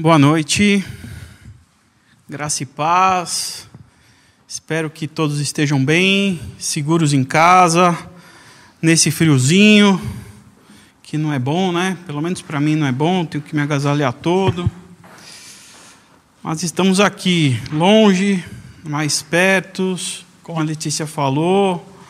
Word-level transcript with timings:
Boa 0.00 0.16
noite, 0.16 0.84
graça 2.28 2.62
e 2.62 2.66
paz. 2.66 3.68
Espero 4.46 4.88
que 4.88 5.08
todos 5.08 5.40
estejam 5.40 5.84
bem, 5.84 6.40
seguros 6.56 7.12
em 7.12 7.24
casa, 7.24 7.98
nesse 8.80 9.10
friozinho, 9.10 10.00
que 11.02 11.18
não 11.18 11.32
é 11.32 11.38
bom, 11.40 11.72
né? 11.72 11.98
Pelo 12.06 12.22
menos 12.22 12.40
para 12.40 12.60
mim 12.60 12.76
não 12.76 12.86
é 12.86 12.92
bom, 12.92 13.24
tenho 13.24 13.42
que 13.42 13.56
me 13.56 13.60
agasalhar 13.60 14.12
todo. 14.12 14.70
Mas 16.44 16.62
estamos 16.62 17.00
aqui, 17.00 17.60
longe, 17.72 18.44
mais 18.84 19.20
perto, 19.20 19.96
como 20.44 20.60
a 20.60 20.62
Letícia 20.62 21.08
falou. 21.08 22.00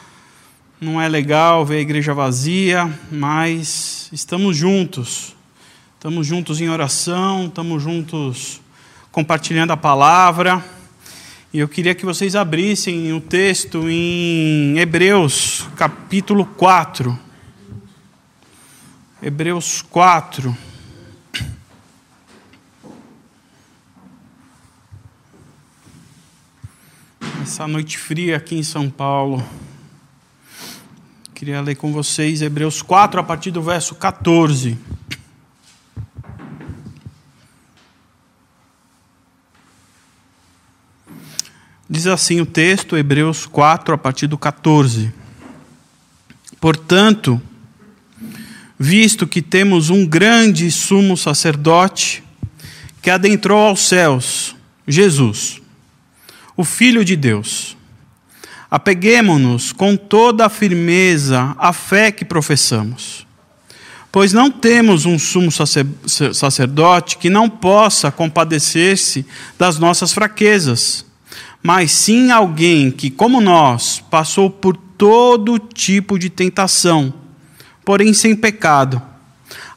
Não 0.78 1.00
é 1.00 1.08
legal 1.08 1.64
ver 1.64 1.78
a 1.78 1.80
igreja 1.80 2.12
vazia, 2.12 2.86
mas 3.10 4.10
estamos 4.12 4.58
juntos. 4.58 5.37
Estamos 5.98 6.28
juntos 6.28 6.60
em 6.60 6.68
oração, 6.68 7.46
estamos 7.46 7.82
juntos 7.82 8.60
compartilhando 9.10 9.72
a 9.72 9.76
palavra. 9.76 10.64
E 11.52 11.58
eu 11.58 11.66
queria 11.66 11.92
que 11.92 12.04
vocês 12.04 12.36
abrissem 12.36 13.12
o 13.12 13.20
texto 13.20 13.90
em 13.90 14.78
Hebreus, 14.78 15.66
capítulo 15.74 16.46
4. 16.46 17.18
Hebreus 19.20 19.82
4. 19.82 20.56
Essa 27.42 27.66
noite 27.66 27.98
fria 27.98 28.36
aqui 28.36 28.54
em 28.54 28.62
São 28.62 28.88
Paulo. 28.88 29.44
Queria 31.34 31.60
ler 31.60 31.74
com 31.74 31.92
vocês 31.92 32.40
Hebreus 32.40 32.82
4, 32.82 33.18
a 33.18 33.24
partir 33.24 33.50
do 33.50 33.60
verso 33.60 33.96
14. 33.96 34.78
Diz 41.90 42.06
assim 42.06 42.38
o 42.38 42.44
texto, 42.44 42.98
Hebreus 42.98 43.46
4, 43.46 43.94
a 43.94 43.98
partir 43.98 44.26
do 44.26 44.36
14. 44.36 45.10
Portanto, 46.60 47.40
visto 48.78 49.26
que 49.26 49.40
temos 49.40 49.88
um 49.88 50.04
grande 50.04 50.70
sumo 50.70 51.16
sacerdote 51.16 52.22
que 53.00 53.08
adentrou 53.08 53.68
aos 53.68 53.88
céus, 53.88 54.54
Jesus, 54.86 55.62
o 56.54 56.62
Filho 56.62 57.02
de 57.02 57.16
Deus, 57.16 57.74
apeguemo-nos 58.70 59.72
com 59.72 59.96
toda 59.96 60.44
a 60.44 60.50
firmeza 60.50 61.56
à 61.56 61.72
fé 61.72 62.12
que 62.12 62.24
professamos. 62.24 63.26
Pois 64.12 64.34
não 64.34 64.50
temos 64.50 65.06
um 65.06 65.18
sumo 65.18 65.50
sacerdote 65.50 67.16
que 67.16 67.30
não 67.30 67.48
possa 67.48 68.10
compadecer-se 68.10 69.24
das 69.58 69.78
nossas 69.78 70.12
fraquezas 70.12 71.07
mas 71.62 71.92
sim 71.92 72.30
alguém 72.30 72.90
que, 72.90 73.10
como 73.10 73.40
nós, 73.40 74.02
passou 74.10 74.48
por 74.48 74.76
todo 74.76 75.58
tipo 75.58 76.18
de 76.18 76.30
tentação, 76.30 77.12
porém 77.84 78.12
sem 78.12 78.34
pecado. 78.34 79.00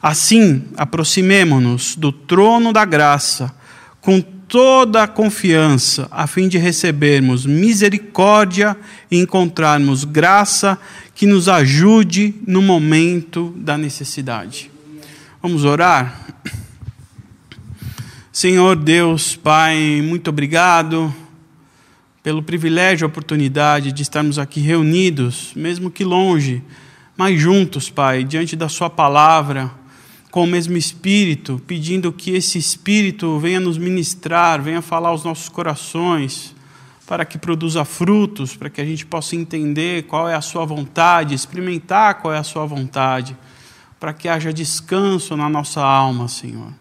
Assim, 0.02 0.64
aproximemo-nos 0.76 1.96
do 1.96 2.10
trono 2.10 2.72
da 2.72 2.84
graça 2.84 3.54
com 4.00 4.20
toda 4.20 5.04
a 5.04 5.08
confiança, 5.08 6.08
a 6.10 6.26
fim 6.26 6.48
de 6.48 6.58
recebermos 6.58 7.46
misericórdia 7.46 8.76
e 9.10 9.18
encontrarmos 9.18 10.04
graça 10.04 10.78
que 11.14 11.26
nos 11.26 11.48
ajude 11.48 12.34
no 12.46 12.60
momento 12.60 13.54
da 13.56 13.78
necessidade. 13.78 14.70
Vamos 15.40 15.64
orar? 15.64 16.26
Senhor 18.32 18.76
Deus, 18.76 19.36
Pai, 19.36 20.02
muito 20.02 20.28
obrigado 20.30 21.14
pelo 22.22 22.42
privilégio 22.42 23.04
e 23.04 23.06
oportunidade 23.06 23.92
de 23.92 24.02
estarmos 24.02 24.38
aqui 24.38 24.60
reunidos, 24.60 25.52
mesmo 25.56 25.90
que 25.90 26.04
longe, 26.04 26.62
mas 27.16 27.38
juntos, 27.38 27.90
Pai, 27.90 28.22
diante 28.22 28.54
da 28.54 28.68
Sua 28.68 28.88
palavra, 28.88 29.70
com 30.30 30.44
o 30.44 30.46
mesmo 30.46 30.76
Espírito, 30.76 31.60
pedindo 31.66 32.12
que 32.12 32.30
esse 32.30 32.58
Espírito 32.58 33.38
venha 33.38 33.60
nos 33.60 33.76
ministrar, 33.76 34.62
venha 34.62 34.80
falar 34.80 35.10
aos 35.10 35.24
nossos 35.24 35.48
corações, 35.48 36.54
para 37.06 37.24
que 37.24 37.36
produza 37.36 37.84
frutos, 37.84 38.56
para 38.56 38.70
que 38.70 38.80
a 38.80 38.84
gente 38.84 39.04
possa 39.04 39.36
entender 39.36 40.04
qual 40.04 40.28
é 40.28 40.34
a 40.34 40.40
Sua 40.40 40.64
vontade, 40.64 41.34
experimentar 41.34 42.14
qual 42.22 42.32
é 42.32 42.38
a 42.38 42.44
Sua 42.44 42.64
vontade, 42.64 43.36
para 43.98 44.12
que 44.12 44.28
haja 44.28 44.52
descanso 44.52 45.36
na 45.36 45.48
nossa 45.48 45.82
alma, 45.82 46.28
Senhor. 46.28 46.72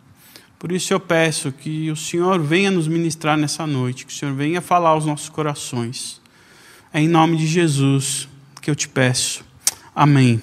Por 0.61 0.71
isso 0.71 0.93
eu 0.93 0.99
peço 0.99 1.51
que 1.51 1.89
o 1.89 1.95
Senhor 1.95 2.39
venha 2.39 2.69
nos 2.69 2.87
ministrar 2.87 3.35
nessa 3.35 3.65
noite, 3.65 4.05
que 4.05 4.13
o 4.13 4.15
Senhor 4.15 4.35
venha 4.35 4.61
falar 4.61 4.89
aos 4.89 5.07
nossos 5.07 5.27
corações. 5.27 6.21
É 6.93 7.01
em 7.01 7.07
nome 7.07 7.35
de 7.35 7.47
Jesus 7.47 8.29
que 8.61 8.69
eu 8.69 8.75
te 8.75 8.87
peço. 8.87 9.43
Amém. 9.95 10.39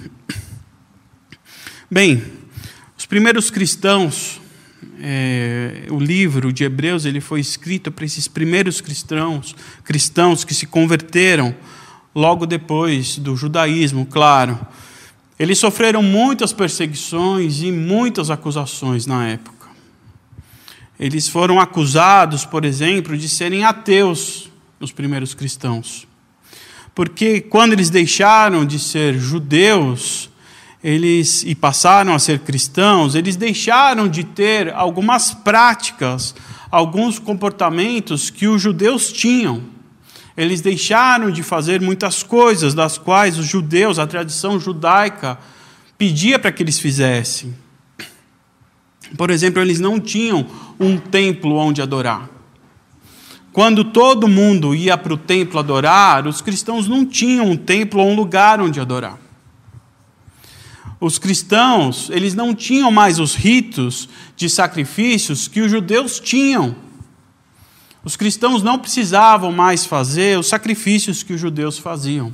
Bem, 1.88 2.20
os 2.96 3.06
primeiros 3.06 3.48
cristãos, 3.48 4.40
é, 5.00 5.86
o 5.88 6.00
livro 6.00 6.52
de 6.52 6.64
Hebreus 6.64 7.04
ele 7.04 7.20
foi 7.20 7.38
escrito 7.38 7.92
para 7.92 8.04
esses 8.04 8.26
primeiros 8.26 8.80
cristãos, 8.80 9.54
cristãos 9.84 10.42
que 10.42 10.52
se 10.52 10.66
converteram 10.66 11.54
logo 12.12 12.44
depois 12.44 13.18
do 13.18 13.36
judaísmo, 13.36 14.04
claro. 14.04 14.58
Eles 15.38 15.60
sofreram 15.60 16.02
muitas 16.02 16.52
perseguições 16.52 17.62
e 17.62 17.70
muitas 17.70 18.30
acusações 18.30 19.06
na 19.06 19.24
época. 19.28 19.57
Eles 20.98 21.28
foram 21.28 21.60
acusados, 21.60 22.44
por 22.44 22.64
exemplo, 22.64 23.16
de 23.16 23.28
serem 23.28 23.64
ateus, 23.64 24.50
os 24.80 24.90
primeiros 24.90 25.32
cristãos. 25.32 26.06
Porque 26.94 27.40
quando 27.40 27.72
eles 27.72 27.90
deixaram 27.90 28.64
de 28.64 28.78
ser 28.78 29.16
judeus, 29.16 30.28
eles 30.82 31.44
e 31.44 31.54
passaram 31.54 32.14
a 32.14 32.18
ser 32.18 32.40
cristãos, 32.40 33.14
eles 33.14 33.36
deixaram 33.36 34.08
de 34.08 34.24
ter 34.24 34.72
algumas 34.74 35.32
práticas, 35.32 36.34
alguns 36.70 37.18
comportamentos 37.18 38.30
que 38.30 38.48
os 38.48 38.60
judeus 38.60 39.12
tinham. 39.12 39.62
Eles 40.36 40.60
deixaram 40.60 41.30
de 41.30 41.42
fazer 41.42 41.80
muitas 41.80 42.24
coisas 42.24 42.74
das 42.74 42.98
quais 42.98 43.38
os 43.38 43.46
judeus, 43.46 43.98
a 43.98 44.06
tradição 44.06 44.58
judaica, 44.58 45.38
pedia 45.96 46.38
para 46.38 46.50
que 46.50 46.62
eles 46.62 46.78
fizessem. 46.78 47.54
Por 49.16 49.30
exemplo, 49.30 49.62
eles 49.62 49.80
não 49.80 49.98
tinham 49.98 50.46
um 50.78 50.98
templo 50.98 51.56
onde 51.56 51.80
adorar. 51.80 52.28
Quando 53.52 53.84
todo 53.84 54.28
mundo 54.28 54.74
ia 54.74 54.96
para 54.96 55.14
o 55.14 55.16
templo 55.16 55.58
adorar, 55.58 56.26
os 56.26 56.40
cristãos 56.40 56.86
não 56.86 57.04
tinham 57.04 57.50
um 57.50 57.56
templo 57.56 58.00
ou 58.00 58.10
um 58.10 58.14
lugar 58.14 58.60
onde 58.60 58.78
adorar. 58.78 59.18
Os 61.00 61.18
cristãos, 61.18 62.10
eles 62.10 62.34
não 62.34 62.54
tinham 62.54 62.90
mais 62.90 63.18
os 63.18 63.34
ritos 63.34 64.08
de 64.36 64.48
sacrifícios 64.48 65.48
que 65.48 65.60
os 65.60 65.70
judeus 65.70 66.18
tinham. 66.18 66.76
Os 68.04 68.16
cristãos 68.16 68.62
não 68.62 68.78
precisavam 68.78 69.52
mais 69.52 69.84
fazer 69.84 70.38
os 70.38 70.48
sacrifícios 70.48 71.22
que 71.22 71.32
os 71.32 71.40
judeus 71.40 71.78
faziam. 71.78 72.32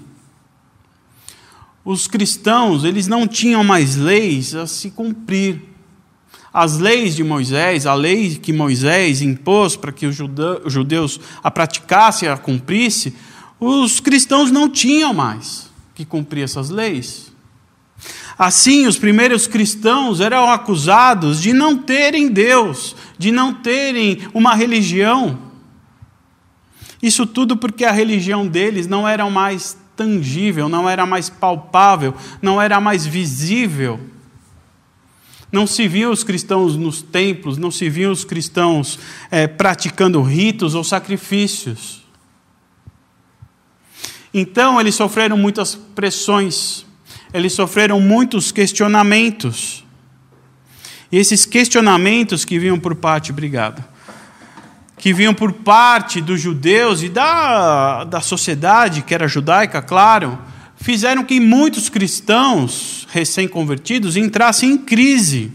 Os 1.84 2.06
cristãos, 2.06 2.84
eles 2.84 3.06
não 3.06 3.26
tinham 3.26 3.62
mais 3.62 3.96
leis 3.96 4.54
a 4.54 4.66
se 4.66 4.90
cumprir 4.90 5.73
as 6.54 6.78
leis 6.78 7.16
de 7.16 7.24
Moisés, 7.24 7.84
a 7.84 7.94
lei 7.94 8.36
que 8.36 8.52
Moisés 8.52 9.20
impôs 9.20 9.74
para 9.74 9.90
que 9.90 10.06
os 10.06 10.14
judeus 10.14 11.18
a 11.42 11.50
praticassem 11.50 12.28
a 12.28 12.36
cumprissem, 12.36 13.12
os 13.58 13.98
cristãos 13.98 14.52
não 14.52 14.68
tinham 14.68 15.12
mais 15.12 15.68
que 15.96 16.04
cumprir 16.04 16.44
essas 16.44 16.70
leis. 16.70 17.32
Assim, 18.38 18.86
os 18.86 18.96
primeiros 18.96 19.48
cristãos 19.48 20.20
eram 20.20 20.48
acusados 20.48 21.42
de 21.42 21.52
não 21.52 21.76
terem 21.76 22.28
Deus, 22.28 22.94
de 23.18 23.32
não 23.32 23.52
terem 23.52 24.20
uma 24.32 24.54
religião. 24.54 25.36
Isso 27.02 27.26
tudo 27.26 27.56
porque 27.56 27.84
a 27.84 27.90
religião 27.90 28.46
deles 28.46 28.86
não 28.86 29.08
era 29.08 29.28
mais 29.28 29.76
tangível, 29.96 30.68
não 30.68 30.88
era 30.88 31.04
mais 31.04 31.28
palpável, 31.28 32.14
não 32.40 32.62
era 32.62 32.80
mais 32.80 33.04
visível. 33.04 34.13
Não 35.54 35.68
se 35.68 35.86
viam 35.86 36.10
os 36.10 36.24
cristãos 36.24 36.74
nos 36.74 37.00
templos, 37.00 37.56
não 37.56 37.70
se 37.70 37.88
viam 37.88 38.10
os 38.10 38.24
cristãos 38.24 38.98
é, 39.30 39.46
praticando 39.46 40.20
ritos 40.20 40.74
ou 40.74 40.82
sacrifícios. 40.82 42.02
Então, 44.34 44.80
eles 44.80 44.96
sofreram 44.96 45.36
muitas 45.36 45.76
pressões, 45.76 46.84
eles 47.32 47.52
sofreram 47.52 48.00
muitos 48.00 48.50
questionamentos. 48.50 49.84
E 51.12 51.18
esses 51.18 51.46
questionamentos 51.46 52.44
que 52.44 52.58
vinham 52.58 52.80
por 52.80 52.96
parte, 52.96 53.30
obrigado, 53.30 53.84
que 54.98 55.14
vinham 55.14 55.32
por 55.32 55.52
parte 55.52 56.20
dos 56.20 56.40
judeus 56.40 57.00
e 57.00 57.08
da, 57.08 58.02
da 58.02 58.20
sociedade, 58.20 59.02
que 59.02 59.14
era 59.14 59.28
judaica, 59.28 59.80
claro, 59.80 60.36
fizeram 60.84 61.24
que 61.24 61.40
muitos 61.40 61.88
cristãos 61.88 63.08
recém-convertidos 63.10 64.18
entrassem 64.18 64.72
em 64.72 64.76
crise. 64.76 65.50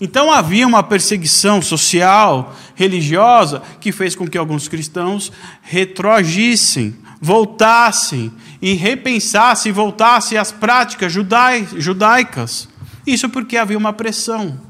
Então 0.00 0.30
havia 0.30 0.64
uma 0.64 0.80
perseguição 0.80 1.60
social, 1.60 2.54
religiosa, 2.76 3.60
que 3.80 3.90
fez 3.90 4.14
com 4.14 4.28
que 4.28 4.38
alguns 4.38 4.68
cristãos 4.68 5.32
retroagissem, 5.60 6.96
voltassem 7.20 8.32
e 8.62 8.74
repensassem 8.74 9.70
e 9.70 9.72
voltassem 9.72 10.38
às 10.38 10.52
práticas 10.52 11.12
judaicas. 11.12 12.68
Isso 13.04 13.28
porque 13.28 13.56
havia 13.56 13.76
uma 13.76 13.92
pressão. 13.92 14.60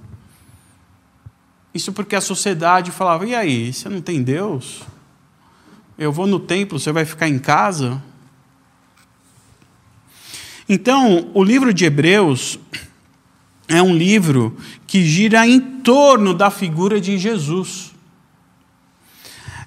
Isso 1.75 1.93
porque 1.93 2.17
a 2.17 2.23
sociedade 2.23 2.91
falava: 2.91 3.27
e 3.27 3.35
aí, 3.35 3.71
você 3.71 3.87
não 3.91 4.01
tem 4.01 4.23
Deus? 4.23 4.81
Eu 5.99 6.11
vou 6.11 6.27
no 6.27 6.41
templo, 6.41 6.81
você 6.81 6.91
vai 6.91 7.05
ficar 7.05 7.29
em 7.29 7.39
casa? 7.39 8.03
Então, 10.69 11.31
o 11.33 11.45
livro 11.45 11.73
de 11.73 11.85
Hebreus 11.85 12.59
é 13.69 13.81
um 13.81 13.95
livro 13.95 14.57
que 14.87 15.05
gira 15.05 15.47
em 15.47 15.61
torno 15.61 16.35
da 16.35 16.51
figura 16.51 17.01
de 17.01 17.17
Jesus. 17.19 17.93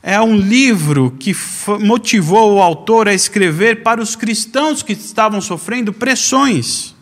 É 0.01 0.19
um 0.19 0.38
livro 0.38 1.16
que 1.19 1.36
motivou 1.81 2.56
o 2.56 2.62
autor 2.62 3.07
a 3.07 3.13
escrever 3.13 3.84
para 3.84 4.01
os 4.01 4.16
cristãos 4.16 4.81
que 4.81 4.94
estavam 4.94 5.42
sofrendo 5.42 5.92
pressões. 5.92 6.96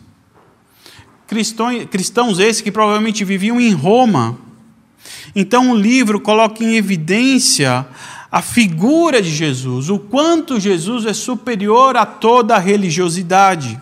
Cristãos, 1.26 2.38
esses 2.38 2.60
que 2.60 2.72
provavelmente 2.72 3.24
viviam 3.24 3.60
em 3.60 3.72
Roma. 3.72 4.38
Então 5.34 5.70
o 5.70 5.76
livro 5.76 6.20
coloca 6.20 6.64
em 6.64 6.74
evidência 6.74 7.86
a 8.30 8.42
figura 8.42 9.22
de 9.22 9.30
Jesus, 9.30 9.88
o 9.90 9.98
quanto 9.98 10.58
Jesus 10.58 11.06
é 11.06 11.12
superior 11.12 11.96
a 11.96 12.04
toda 12.04 12.56
a 12.56 12.58
religiosidade 12.58 13.80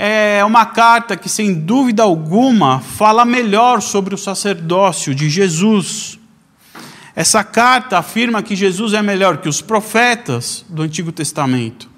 é 0.00 0.44
uma 0.44 0.64
carta 0.64 1.16
que, 1.16 1.28
sem 1.28 1.52
dúvida 1.52 2.04
alguma, 2.04 2.78
fala 2.78 3.24
melhor 3.24 3.82
sobre 3.82 4.14
o 4.14 4.18
sacerdócio 4.18 5.12
de 5.12 5.28
Jesus. 5.28 6.20
Essa 7.16 7.42
carta 7.42 7.98
afirma 7.98 8.40
que 8.40 8.54
Jesus 8.54 8.92
é 8.92 9.02
melhor 9.02 9.38
que 9.38 9.48
os 9.48 9.60
profetas 9.60 10.64
do 10.68 10.82
Antigo 10.82 11.10
Testamento. 11.10 11.90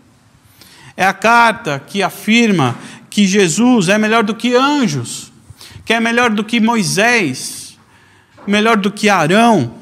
É 0.97 1.05
a 1.05 1.13
carta 1.13 1.79
que 1.79 2.03
afirma 2.03 2.75
que 3.11 3.27
Jesus 3.27 3.91
é 3.91 3.99
melhor 3.99 4.25
do 4.25 4.35
que 4.35 4.55
anjos, 4.55 5.31
que 5.85 5.93
é 5.93 6.01
melhor 6.01 6.31
do 6.31 6.43
que 6.43 6.59
Moisés, 6.59 7.79
melhor 8.47 8.79
do 8.79 8.91
que 8.91 9.11
Arão. 9.11 9.75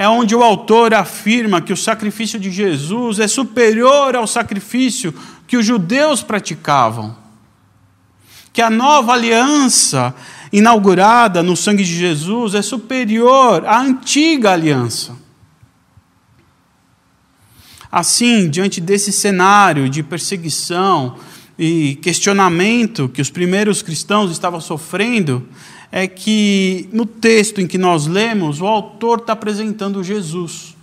É 0.00 0.08
onde 0.08 0.32
o 0.32 0.44
autor 0.44 0.94
afirma 0.94 1.60
que 1.60 1.72
o 1.72 1.76
sacrifício 1.76 2.38
de 2.38 2.52
Jesus 2.52 3.18
é 3.18 3.26
superior 3.26 4.14
ao 4.14 4.28
sacrifício 4.28 5.12
que 5.44 5.56
os 5.56 5.66
judeus 5.66 6.22
praticavam. 6.22 7.16
Que 8.52 8.62
a 8.62 8.70
nova 8.70 9.12
aliança 9.12 10.14
inaugurada 10.52 11.42
no 11.42 11.56
sangue 11.56 11.82
de 11.82 11.96
Jesus 11.96 12.54
é 12.54 12.62
superior 12.62 13.66
à 13.66 13.80
antiga 13.80 14.52
aliança. 14.52 15.16
Assim, 17.90 18.48
diante 18.48 18.80
desse 18.80 19.10
cenário 19.10 19.88
de 19.88 20.04
perseguição 20.04 21.16
e 21.58 21.96
questionamento 21.96 23.08
que 23.08 23.20
os 23.20 23.30
primeiros 23.30 23.82
cristãos 23.82 24.30
estavam 24.30 24.60
sofrendo, 24.60 25.48
é 25.90 26.06
que 26.06 26.88
no 26.92 27.06
texto 27.06 27.60
em 27.60 27.66
que 27.66 27.78
nós 27.78 28.06
lemos, 28.06 28.60
o 28.60 28.66
autor 28.66 29.20
está 29.20 29.32
apresentando 29.32 30.04
Jesus. 30.04 30.76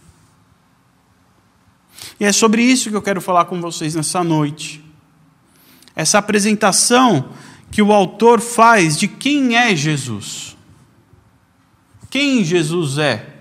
E 2.20 2.26
é 2.26 2.32
sobre 2.32 2.64
isso 2.64 2.90
que 2.90 2.96
eu 2.96 3.02
quero 3.02 3.22
falar 3.22 3.46
com 3.46 3.62
vocês 3.62 3.96
nessa 3.96 4.24
noite. 4.24 4.84
Essa 5.96 6.18
apresentação 6.18 7.30
que 7.72 7.82
o 7.82 7.92
autor 7.92 8.42
faz 8.42 8.98
de 8.98 9.08
quem 9.08 9.56
é 9.56 9.76
Jesus. 9.76 10.56
Quem 12.10 12.44
Jesus 12.44 12.98
é. 12.98 13.34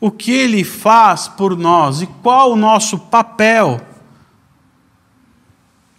O 0.00 0.10
que 0.10 0.32
ele 0.32 0.64
faz 0.64 1.28
por 1.28 1.56
nós 1.56 2.02
e 2.02 2.06
qual 2.06 2.52
o 2.52 2.56
nosso 2.56 2.98
papel 2.98 3.80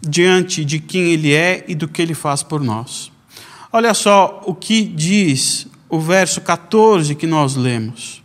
diante 0.01 0.63
de 0.63 0.79
quem 0.79 1.11
ele 1.11 1.33
é 1.33 1.65
e 1.67 1.73
do 1.73 1.87
que 1.87 2.01
ele 2.01 2.13
faz 2.13 2.43
por 2.43 2.61
nós. 2.61 3.11
Olha 3.75 3.93
só 3.93 4.41
o 4.45 4.55
que 4.55 4.83
diz 4.83 5.67
o 5.89 5.99
verso 5.99 6.41
14 6.41 7.13
que 7.15 7.27
nós 7.27 7.55
lemos 7.55 8.23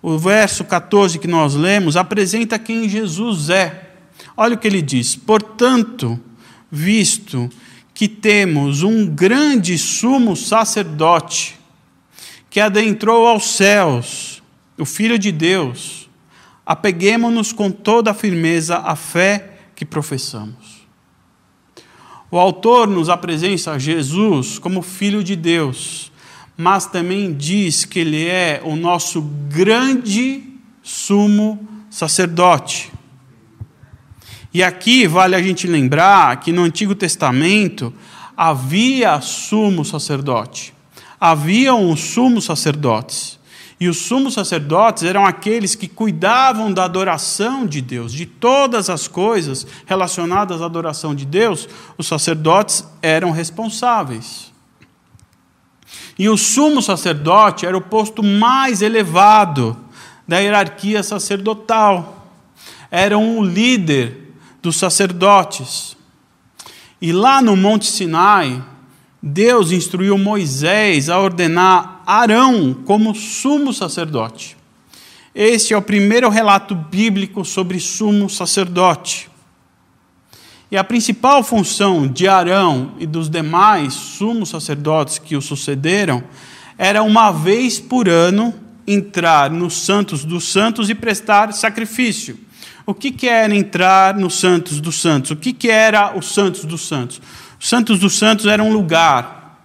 o 0.00 0.16
verso 0.16 0.64
14 0.64 1.18
que 1.18 1.26
nós 1.26 1.54
lemos 1.54 1.96
apresenta 1.96 2.58
quem 2.58 2.88
Jesus 2.88 3.50
é. 3.50 3.90
Olha 4.36 4.54
o 4.54 4.58
que 4.58 4.66
ele 4.66 4.82
diz: 4.82 5.16
Portanto, 5.16 6.18
visto 6.70 7.50
que 7.92 8.06
temos 8.06 8.82
um 8.82 9.06
grande 9.06 9.76
sumo 9.76 10.36
sacerdote 10.36 11.58
que 12.48 12.60
adentrou 12.60 13.26
aos 13.26 13.56
céus, 13.56 14.42
o 14.78 14.84
Filho 14.84 15.18
de 15.18 15.32
Deus, 15.32 16.08
apeguemos-nos 16.64 17.52
com 17.52 17.70
toda 17.70 18.12
a 18.12 18.14
firmeza 18.14 18.78
à 18.78 18.94
fé 18.94 19.58
que 19.74 19.84
professamos. 19.84 20.77
O 22.30 22.38
autor 22.38 22.86
nos 22.86 23.08
apresenta 23.08 23.78
Jesus 23.78 24.58
como 24.58 24.82
Filho 24.82 25.24
de 25.24 25.34
Deus 25.34 26.08
mas 26.60 26.86
também 26.86 27.32
diz 27.32 27.84
que 27.84 28.00
ele 28.00 28.26
é 28.26 28.60
o 28.64 28.74
nosso 28.74 29.22
grande 29.22 30.42
sumo 30.82 31.68
sacerdote. 31.88 32.92
E 34.52 34.60
aqui 34.60 35.06
vale 35.06 35.36
a 35.36 35.40
gente 35.42 35.68
lembrar 35.68 36.40
que 36.40 36.50
no 36.50 36.62
Antigo 36.62 36.96
Testamento 36.96 37.94
havia 38.36 39.20
sumo 39.20 39.84
sacerdote. 39.84 40.74
Haviam 41.20 41.92
os 41.92 42.00
sumos 42.00 42.46
sacerdotes. 42.46 43.37
E 43.80 43.88
os 43.88 43.98
sumos 43.98 44.34
sacerdotes 44.34 45.04
eram 45.04 45.24
aqueles 45.24 45.74
que 45.76 45.86
cuidavam 45.86 46.72
da 46.72 46.84
adoração 46.84 47.64
de 47.64 47.80
Deus, 47.80 48.12
de 48.12 48.26
todas 48.26 48.90
as 48.90 49.06
coisas 49.06 49.66
relacionadas 49.86 50.60
à 50.60 50.64
adoração 50.64 51.14
de 51.14 51.24
Deus, 51.24 51.68
os 51.96 52.06
sacerdotes 52.06 52.84
eram 53.00 53.30
responsáveis. 53.30 54.52
E 56.18 56.28
o 56.28 56.36
sumo 56.36 56.82
sacerdote 56.82 57.64
era 57.64 57.76
o 57.76 57.80
posto 57.80 58.22
mais 58.22 58.82
elevado 58.82 59.76
da 60.26 60.38
hierarquia 60.38 61.02
sacerdotal. 61.02 62.32
Era 62.90 63.16
um 63.16 63.44
líder 63.44 64.34
dos 64.60 64.76
sacerdotes. 64.76 65.96
E 67.00 67.12
lá 67.12 67.40
no 67.40 67.56
Monte 67.56 67.86
Sinai, 67.86 68.60
Deus 69.22 69.70
instruiu 69.70 70.18
Moisés 70.18 71.08
a 71.08 71.20
ordenar 71.20 71.97
Arão 72.08 72.72
como 72.86 73.14
sumo 73.14 73.70
sacerdote. 73.70 74.56
Este 75.34 75.74
é 75.74 75.76
o 75.76 75.82
primeiro 75.82 76.30
relato 76.30 76.74
bíblico 76.74 77.44
sobre 77.44 77.78
sumo 77.78 78.30
sacerdote. 78.30 79.28
E 80.70 80.76
a 80.78 80.82
principal 80.82 81.44
função 81.44 82.06
de 82.06 82.26
Arão 82.26 82.94
e 82.98 83.06
dos 83.06 83.28
demais 83.28 83.92
sumos 83.92 84.48
sacerdotes 84.48 85.18
que 85.18 85.36
o 85.36 85.42
sucederam 85.42 86.24
era 86.78 87.02
uma 87.02 87.30
vez 87.30 87.78
por 87.78 88.08
ano 88.08 88.54
entrar 88.86 89.50
nos 89.50 89.74
Santos 89.74 90.24
dos 90.24 90.50
Santos 90.50 90.88
e 90.88 90.94
prestar 90.94 91.52
sacrifício. 91.52 92.38
O 92.86 92.94
que, 92.94 93.10
que 93.10 93.28
era 93.28 93.54
entrar 93.54 94.14
nos 94.14 94.40
Santos 94.40 94.80
dos 94.80 94.98
Santos? 94.98 95.32
O 95.32 95.36
que, 95.36 95.52
que 95.52 95.68
era 95.68 96.16
os 96.16 96.32
Santos 96.32 96.64
dos 96.64 96.88
Santos? 96.88 97.20
Os 97.60 97.68
Santos 97.68 97.98
dos 98.00 98.16
Santos 98.16 98.46
era 98.46 98.62
um 98.62 98.72
lugar, 98.72 99.60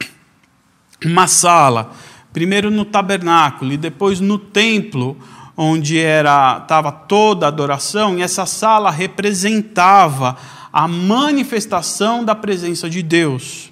uma 1.05 1.25
sala, 1.25 1.93
primeiro 2.33 2.71
no 2.71 2.83
tabernáculo 2.83 3.71
e 3.71 3.77
depois 3.77 4.19
no 4.19 4.39
templo, 4.39 5.15
onde 5.55 5.99
era 5.99 6.57
estava 6.63 6.91
toda 6.91 7.45
a 7.45 7.49
adoração, 7.49 8.17
e 8.17 8.23
essa 8.23 8.45
sala 8.47 8.89
representava 8.89 10.35
a 10.73 10.87
manifestação 10.87 12.25
da 12.25 12.33
presença 12.33 12.89
de 12.89 13.03
Deus. 13.03 13.71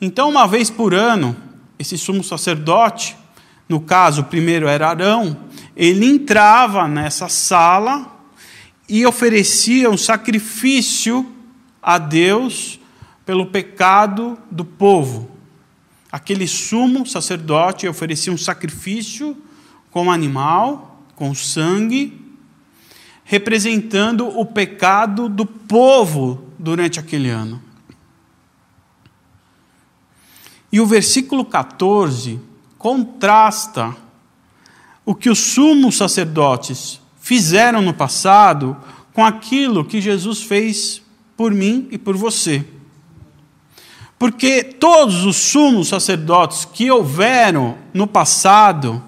Então, 0.00 0.30
uma 0.30 0.46
vez 0.46 0.70
por 0.70 0.94
ano, 0.94 1.36
esse 1.76 1.98
sumo 1.98 2.22
sacerdote, 2.22 3.16
no 3.68 3.80
caso, 3.80 4.22
o 4.22 4.26
primeiro 4.26 4.68
era 4.68 4.88
Arão, 4.88 5.36
ele 5.76 6.06
entrava 6.06 6.86
nessa 6.86 7.28
sala 7.28 8.06
e 8.88 9.04
oferecia 9.04 9.90
um 9.90 9.96
sacrifício 9.96 11.26
a 11.82 11.98
Deus 11.98 12.78
pelo 13.26 13.46
pecado 13.46 14.38
do 14.50 14.64
povo. 14.64 15.31
Aquele 16.12 16.46
sumo 16.46 17.06
sacerdote 17.06 17.88
oferecia 17.88 18.30
um 18.30 18.36
sacrifício 18.36 19.34
com 19.90 20.12
animal, 20.12 21.02
com 21.16 21.34
sangue, 21.34 22.20
representando 23.24 24.28
o 24.28 24.44
pecado 24.44 25.26
do 25.26 25.46
povo 25.46 26.48
durante 26.58 27.00
aquele 27.00 27.30
ano. 27.30 27.62
E 30.70 30.80
o 30.80 30.86
versículo 30.86 31.46
14 31.46 32.38
contrasta 32.76 33.96
o 35.06 35.14
que 35.14 35.30
os 35.30 35.38
sumos 35.38 35.96
sacerdotes 35.96 37.00
fizeram 37.20 37.80
no 37.80 37.94
passado 37.94 38.76
com 39.14 39.24
aquilo 39.24 39.84
que 39.84 40.00
Jesus 40.00 40.42
fez 40.42 41.00
por 41.36 41.52
mim 41.52 41.88
e 41.90 41.96
por 41.96 42.16
você. 42.16 42.64
Porque 44.22 44.62
todos 44.62 45.24
os 45.24 45.34
sumos 45.34 45.88
sacerdotes 45.88 46.64
que 46.64 46.88
houveram 46.88 47.76
no 47.92 48.06
passado, 48.06 49.02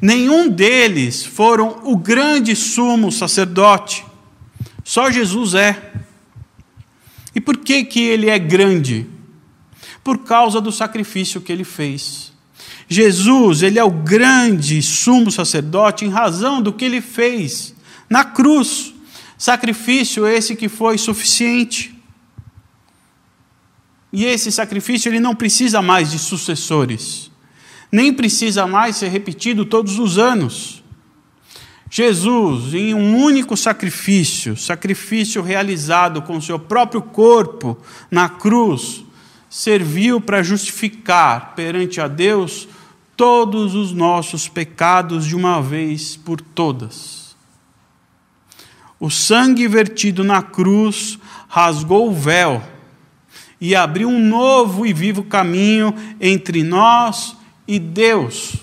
nenhum 0.00 0.48
deles 0.48 1.22
foram 1.22 1.82
o 1.84 1.94
grande 1.98 2.56
sumo 2.56 3.12
sacerdote. 3.12 4.06
Só 4.82 5.10
Jesus 5.10 5.52
é. 5.52 5.92
E 7.34 7.42
por 7.42 7.58
que, 7.58 7.84
que 7.84 8.00
ele 8.00 8.30
é 8.30 8.38
grande? 8.38 9.06
Por 10.02 10.24
causa 10.24 10.62
do 10.62 10.72
sacrifício 10.72 11.42
que 11.42 11.52
ele 11.52 11.62
fez. 11.62 12.32
Jesus, 12.88 13.62
ele 13.62 13.78
é 13.78 13.84
o 13.84 13.90
grande 13.90 14.80
sumo 14.80 15.30
sacerdote 15.30 16.06
em 16.06 16.08
razão 16.08 16.62
do 16.62 16.72
que 16.72 16.86
ele 16.86 17.02
fez 17.02 17.74
na 18.08 18.24
cruz. 18.24 18.94
Sacrifício 19.36 20.26
esse 20.26 20.56
que 20.56 20.70
foi 20.70 20.96
suficiente. 20.96 21.93
E 24.16 24.24
esse 24.26 24.52
sacrifício 24.52 25.08
ele 25.08 25.18
não 25.18 25.34
precisa 25.34 25.82
mais 25.82 26.12
de 26.12 26.20
sucessores, 26.20 27.32
nem 27.90 28.14
precisa 28.14 28.64
mais 28.64 28.94
ser 28.94 29.08
repetido 29.08 29.64
todos 29.64 29.98
os 29.98 30.18
anos. 30.18 30.84
Jesus, 31.90 32.74
em 32.74 32.94
um 32.94 33.16
único 33.16 33.56
sacrifício, 33.56 34.56
sacrifício 34.56 35.42
realizado 35.42 36.22
com 36.22 36.40
seu 36.40 36.60
próprio 36.60 37.02
corpo 37.02 37.76
na 38.08 38.28
cruz, 38.28 39.04
serviu 39.50 40.20
para 40.20 40.44
justificar 40.44 41.56
perante 41.56 42.00
a 42.00 42.06
Deus 42.06 42.68
todos 43.16 43.74
os 43.74 43.92
nossos 43.92 44.46
pecados 44.46 45.26
de 45.26 45.34
uma 45.34 45.60
vez 45.60 46.16
por 46.16 46.40
todas. 46.40 47.34
O 49.00 49.10
sangue 49.10 49.66
vertido 49.66 50.22
na 50.22 50.40
cruz 50.40 51.18
rasgou 51.48 52.10
o 52.10 52.14
véu 52.14 52.73
e 53.64 53.74
abriu 53.74 54.10
um 54.10 54.20
novo 54.20 54.84
e 54.84 54.92
vivo 54.92 55.24
caminho 55.24 55.94
entre 56.20 56.62
nós 56.62 57.34
e 57.66 57.78
Deus. 57.78 58.56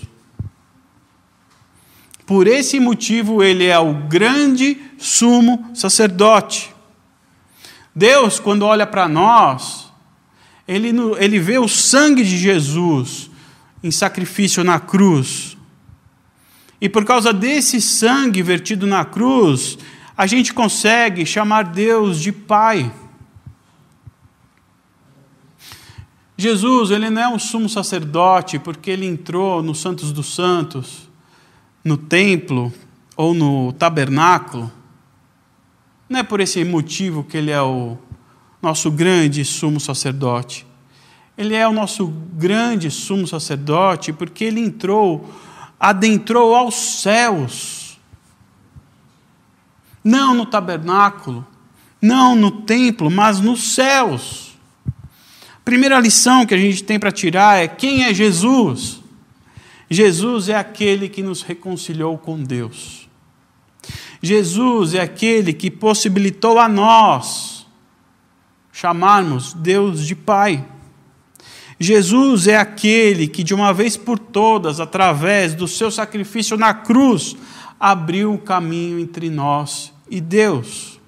Por 2.24 2.46
esse 2.46 2.78
motivo, 2.78 3.42
ele 3.42 3.64
é 3.64 3.76
o 3.76 3.94
grande 3.94 4.80
sumo 4.96 5.68
sacerdote. 5.74 6.72
Deus, 7.92 8.38
quando 8.38 8.62
olha 8.62 8.86
para 8.86 9.08
nós, 9.08 9.92
ele, 10.68 10.92
ele 11.18 11.40
vê 11.40 11.58
o 11.58 11.66
sangue 11.66 12.22
de 12.22 12.38
Jesus 12.38 13.28
em 13.82 13.90
sacrifício 13.90 14.62
na 14.62 14.78
cruz. 14.78 15.56
E 16.80 16.88
por 16.88 17.04
causa 17.04 17.32
desse 17.32 17.80
sangue 17.80 18.40
vertido 18.40 18.86
na 18.86 19.04
cruz, 19.04 19.76
a 20.16 20.28
gente 20.28 20.54
consegue 20.54 21.26
chamar 21.26 21.64
Deus 21.64 22.20
de 22.20 22.30
Pai. 22.30 23.01
Jesus, 26.42 26.90
ele 26.90 27.08
não 27.08 27.22
é 27.22 27.28
um 27.28 27.38
sumo 27.38 27.68
sacerdote 27.68 28.58
porque 28.58 28.90
ele 28.90 29.06
entrou 29.06 29.62
no 29.62 29.76
Santos 29.76 30.10
dos 30.10 30.34
Santos, 30.34 31.08
no 31.84 31.96
templo 31.96 32.72
ou 33.16 33.32
no 33.32 33.72
tabernáculo. 33.74 34.68
Não 36.08 36.18
é 36.18 36.24
por 36.24 36.40
esse 36.40 36.64
motivo 36.64 37.22
que 37.22 37.36
ele 37.36 37.52
é 37.52 37.62
o 37.62 37.96
nosso 38.60 38.90
grande 38.90 39.44
sumo 39.44 39.78
sacerdote. 39.78 40.66
Ele 41.38 41.54
é 41.54 41.66
o 41.68 41.72
nosso 41.72 42.08
grande 42.08 42.90
sumo 42.90 43.24
sacerdote 43.24 44.12
porque 44.12 44.42
ele 44.42 44.58
entrou, 44.58 45.32
adentrou 45.78 46.56
aos 46.56 46.74
céus. 46.74 48.00
Não 50.02 50.34
no 50.34 50.44
tabernáculo, 50.44 51.46
não 52.00 52.34
no 52.34 52.50
templo, 52.50 53.08
mas 53.08 53.38
nos 53.38 53.74
céus. 53.74 54.51
Primeira 55.64 55.98
lição 56.00 56.44
que 56.44 56.54
a 56.54 56.58
gente 56.58 56.82
tem 56.82 56.98
para 56.98 57.12
tirar 57.12 57.62
é 57.62 57.68
quem 57.68 58.04
é 58.04 58.12
Jesus? 58.12 59.00
Jesus 59.88 60.48
é 60.48 60.56
aquele 60.56 61.08
que 61.08 61.22
nos 61.22 61.42
reconciliou 61.42 62.16
com 62.18 62.42
Deus. 62.42 63.08
Jesus 64.22 64.94
é 64.94 65.00
aquele 65.00 65.52
que 65.52 65.70
possibilitou 65.70 66.58
a 66.58 66.68
nós 66.68 67.66
chamarmos 68.72 69.52
Deus 69.52 70.06
de 70.06 70.14
Pai. 70.14 70.64
Jesus 71.78 72.46
é 72.46 72.56
aquele 72.56 73.28
que, 73.28 73.42
de 73.42 73.52
uma 73.52 73.72
vez 73.72 73.96
por 73.96 74.18
todas, 74.18 74.80
através 74.80 75.54
do 75.54 75.68
seu 75.68 75.90
sacrifício 75.90 76.56
na 76.56 76.72
cruz, 76.72 77.36
abriu 77.78 78.32
o 78.32 78.38
caminho 78.38 78.98
entre 78.98 79.28
nós 79.28 79.92
e 80.08 80.20
Deus. 80.20 81.00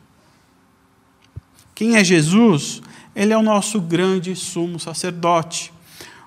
Quem 1.74 1.96
é 1.96 2.04
Jesus? 2.04 2.82
Ele 3.14 3.32
é 3.32 3.36
o 3.36 3.42
nosso 3.42 3.80
grande 3.80 4.34
sumo 4.34 4.78
sacerdote, 4.78 5.72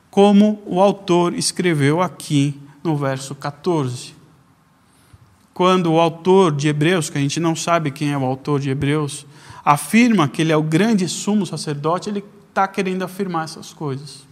como 0.09 0.61
o 0.65 0.79
autor 0.81 1.33
escreveu 1.33 2.01
aqui 2.01 2.59
no 2.83 2.95
verso 2.95 3.35
14. 3.35 4.15
Quando 5.53 5.91
o 5.91 5.99
autor 5.99 6.55
de 6.55 6.67
Hebreus, 6.67 7.09
que 7.09 7.17
a 7.17 7.21
gente 7.21 7.39
não 7.39 7.55
sabe 7.55 7.91
quem 7.91 8.11
é 8.11 8.17
o 8.17 8.23
autor 8.23 8.59
de 8.59 8.69
Hebreus, 8.69 9.25
afirma 9.65 10.27
que 10.27 10.41
ele 10.41 10.51
é 10.51 10.57
o 10.57 10.63
grande 10.63 11.07
sumo 11.09 11.45
sacerdote, 11.45 12.09
ele 12.09 12.23
está 12.49 12.67
querendo 12.67 13.03
afirmar 13.03 13.43
essas 13.43 13.73
coisas. 13.73 14.25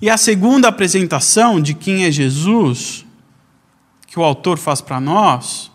E 0.00 0.10
a 0.10 0.16
segunda 0.16 0.68
apresentação 0.68 1.60
de 1.60 1.74
quem 1.74 2.04
é 2.04 2.10
Jesus, 2.10 3.04
que 4.06 4.18
o 4.18 4.22
autor 4.22 4.58
faz 4.58 4.80
para 4.80 5.00
nós, 5.00 5.70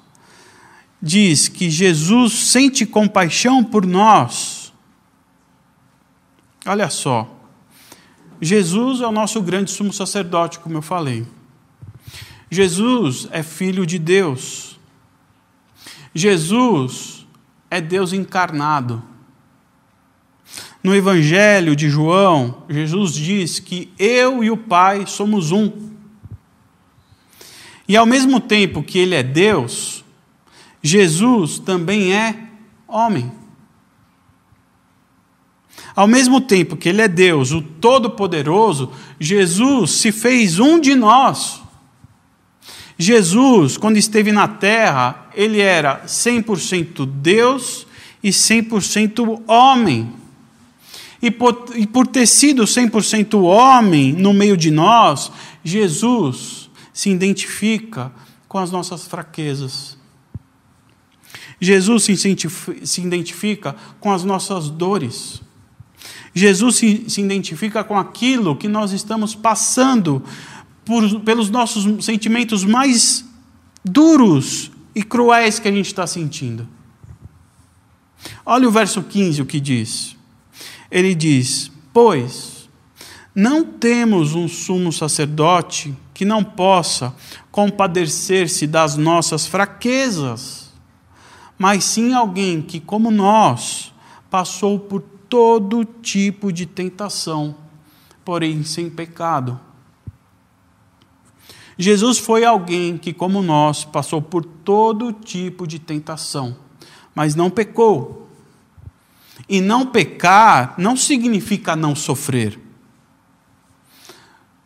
diz 1.02 1.48
que 1.48 1.70
Jesus 1.70 2.34
sente 2.34 2.86
compaixão 2.86 3.64
por 3.64 3.86
nós. 3.86 4.51
Olha 6.66 6.90
só, 6.90 7.28
Jesus 8.40 9.02
é 9.02 9.08
o 9.08 9.12
nosso 9.12 9.42
grande 9.42 9.72
sumo 9.72 9.92
sacerdote, 9.92 10.60
como 10.60 10.78
eu 10.78 10.82
falei. 10.82 11.26
Jesus 12.50 13.28
é 13.32 13.42
filho 13.42 13.86
de 13.86 13.98
Deus. 13.98 14.80
Jesus 16.14 17.26
é 17.70 17.80
Deus 17.80 18.14
encarnado. 18.14 19.02
No 20.84 20.96
Evangelho 20.96 21.76
de 21.76 21.90
João, 21.90 22.64
Jesus 22.70 23.14
diz 23.14 23.60
que 23.60 23.94
eu 23.98 24.44
e 24.44 24.52
o 24.52 24.58
Pai 24.58 25.06
somos 25.08 25.52
um. 25.52 25.92
E 27.88 27.96
ao 27.96 28.06
mesmo 28.06 28.40
tempo 28.40 28.84
que 28.84 28.98
ele 28.98 29.16
é 29.16 29.24
Deus, 29.24 30.04
Jesus 30.82 31.60
também 31.60 32.14
é 32.14 32.48
homem. 32.88 33.32
Ao 35.96 36.08
mesmo 36.08 36.40
tempo 36.40 36.78
que 36.78 36.90
ele 36.90 37.02
é 37.02 37.08
Deus, 37.08 37.52
o 37.52 37.62
Todo-Poderoso, 37.62 38.92
Jesus 39.20 39.92
se 39.92 40.12
fez 40.12 40.60
um 40.60 40.80
de 40.80 40.96
nós. 40.96 41.62
Jesus, 42.98 43.78
quando 43.78 43.98
esteve 43.98 44.32
na 44.32 44.48
terra, 44.48 45.28
ele 45.34 45.60
era 45.60 46.04
100% 46.06 47.06
Deus 47.06 47.88
e 48.24 48.30
100% 48.30 49.42
homem. 49.48 50.14
E 51.22 51.30
por, 51.30 51.72
e 51.76 51.86
por 51.86 52.08
ter 52.08 52.28
sido 52.28 52.64
100% 52.64 53.42
homem 53.42 54.14
no 54.14 54.34
meio 54.34 54.56
de 54.56 54.72
nós, 54.72 55.32
Jesus 55.64 56.70
se 56.94 57.10
identifica 57.10 58.12
com 58.48 58.58
as 58.58 58.72
nossas 58.72 59.08
fraquezas. 59.08 59.98
Jesus 61.60 62.04
se 62.04 63.02
identifica 63.02 63.76
com 64.00 64.12
as 64.12 64.24
nossas 64.24 64.70
dores. 64.70 65.42
Jesus 66.34 66.76
se, 66.76 67.06
se 67.10 67.22
identifica 67.22 67.84
com 67.84 67.98
aquilo 67.98 68.56
que 68.56 68.68
nós 68.68 68.92
estamos 68.92 69.36
passando 69.36 70.24
por, 70.86 71.20
pelos 71.22 71.50
nossos 71.50 72.06
sentimentos 72.06 72.64
mais 72.64 73.26
duros 73.84 74.72
e 74.96 75.04
cruéis 75.04 75.60
que 75.60 75.68
a 75.68 75.72
gente 75.72 75.88
está 75.88 76.08
sentindo. 76.08 76.68
Olha 78.46 78.68
o 78.68 78.72
verso 78.72 79.02
15, 79.02 79.42
o 79.42 79.46
que 79.46 79.60
diz 79.60 80.16
ele 80.92 81.16
diz: 81.16 81.72
Pois 81.94 82.70
não 83.34 83.64
temos 83.64 84.36
um 84.36 84.48
sumo 84.48 84.92
sacerdote 84.92 85.96
que 86.14 86.26
não 86.26 86.44
possa 86.44 87.16
compadecer-se 87.50 88.68
das 88.68 88.98
nossas 88.98 89.48
fraquezas, 89.48 90.70
mas 91.58 91.86
sim 91.86 92.14
alguém 92.14 92.62
que, 92.62 92.82
como 92.82 93.10
nós, 93.10 93.94
passou 94.30 94.78
por 94.78 95.02
todo 95.32 95.86
tipo 95.86 96.52
de 96.52 96.66
tentação, 96.66 97.56
porém 98.26 98.66
sem 98.66 98.90
pecado. 98.90 99.58
Jesus 101.78 102.18
foi 102.18 102.44
alguém 102.44 102.98
que, 102.98 103.14
como 103.14 103.42
nós, 103.42 103.86
passou 103.86 104.22
por 104.22 104.44
todo 104.44 105.14
tipo 105.14 105.66
de 105.66 105.80
tentação, 105.80 106.58
mas 107.16 107.34
não 107.34 107.50
pecou. 107.50 108.30
E 109.48 109.62
não 109.62 109.86
pecar 109.86 110.76
não 110.78 110.98
significa 110.98 111.78
não 111.78 111.96
sofrer. 111.96 112.60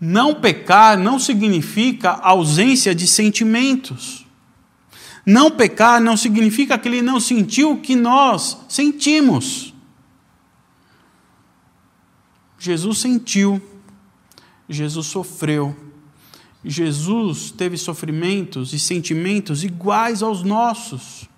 Não 0.02 0.34
pecar 0.34 0.98
não 0.98 1.20
significa 1.20 2.10
ausência 2.10 2.96
de 2.96 3.06
sentimentos. 3.06 4.26
Não 5.24 5.52
pecar 5.52 6.02
não 6.02 6.18
significa 6.18 6.76
que 6.76 6.88
ele 6.88 7.04
não 7.04 7.20
sentiu 7.20 7.74
o 7.74 7.78
que 7.78 7.96
nós 7.96 8.58
sentimos. 8.68 9.75
Jesus 12.66 12.98
sentiu, 12.98 13.62
Jesus 14.68 15.06
sofreu, 15.06 15.76
Jesus 16.64 17.52
teve 17.52 17.78
sofrimentos 17.78 18.74
e 18.74 18.80
sentimentos 18.80 19.64
iguais 19.64 20.24
aos 20.24 20.42
nossos. 20.42 21.30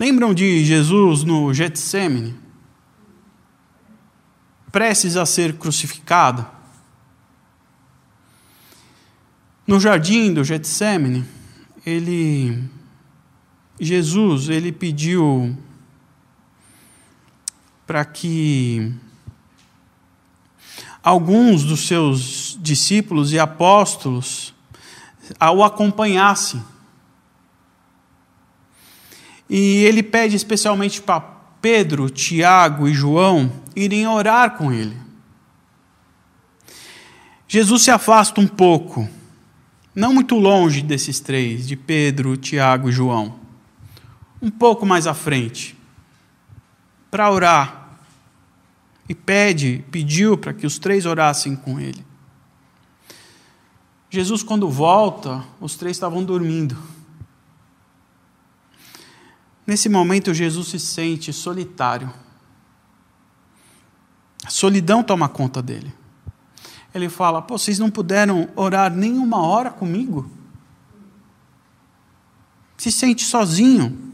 Lembram 0.00 0.32
de 0.32 0.64
Jesus 0.64 1.22
no 1.22 1.52
Getsemane? 1.52 2.34
Prestes 4.72 5.18
a 5.18 5.26
ser 5.26 5.58
crucificado? 5.58 6.46
No 9.66 9.78
jardim 9.78 10.32
do 10.32 10.42
Getsemane, 10.42 11.26
ele 11.84 12.70
Jesus, 13.78 14.48
ele 14.48 14.72
pediu 14.72 15.54
para 17.86 18.04
que 18.04 18.92
alguns 21.02 21.64
dos 21.64 21.86
seus 21.86 22.58
discípulos 22.60 23.32
e 23.32 23.38
apóstolos 23.38 24.54
o 25.54 25.62
acompanhassem. 25.62 26.62
E 29.48 29.84
ele 29.84 30.02
pede 30.02 30.34
especialmente 30.34 31.02
para 31.02 31.20
Pedro, 31.60 32.10
Tiago 32.10 32.88
e 32.88 32.94
João 32.94 33.52
irem 33.76 34.06
orar 34.06 34.56
com 34.56 34.72
ele. 34.72 34.96
Jesus 37.46 37.82
se 37.82 37.90
afasta 37.90 38.40
um 38.40 38.48
pouco, 38.48 39.08
não 39.94 40.12
muito 40.12 40.34
longe 40.34 40.82
desses 40.82 41.20
três, 41.20 41.68
de 41.68 41.76
Pedro, 41.76 42.36
Tiago 42.36 42.88
e 42.88 42.92
João, 42.92 43.38
um 44.42 44.50
pouco 44.50 44.84
mais 44.84 45.06
à 45.06 45.14
frente, 45.14 45.73
para 47.14 47.30
orar 47.30 47.96
e 49.08 49.14
pede, 49.14 49.84
pediu 49.92 50.36
para 50.36 50.52
que 50.52 50.66
os 50.66 50.80
três 50.80 51.06
orassem 51.06 51.54
com 51.54 51.78
ele. 51.78 52.04
Jesus, 54.10 54.42
quando 54.42 54.68
volta, 54.68 55.44
os 55.60 55.76
três 55.76 55.96
estavam 55.96 56.24
dormindo. 56.24 56.76
Nesse 59.64 59.88
momento, 59.88 60.34
Jesus 60.34 60.66
se 60.66 60.80
sente 60.80 61.32
solitário. 61.32 62.12
A 64.44 64.50
solidão 64.50 65.00
toma 65.00 65.28
conta 65.28 65.62
dele. 65.62 65.94
Ele 66.92 67.08
fala: 67.08 67.40
Pô, 67.40 67.56
vocês 67.56 67.78
não 67.78 67.92
puderam 67.92 68.48
orar 68.56 68.92
nem 68.92 69.18
uma 69.18 69.40
hora 69.40 69.70
comigo? 69.70 70.28
Se 72.76 72.90
sente 72.90 73.22
sozinho. 73.22 74.13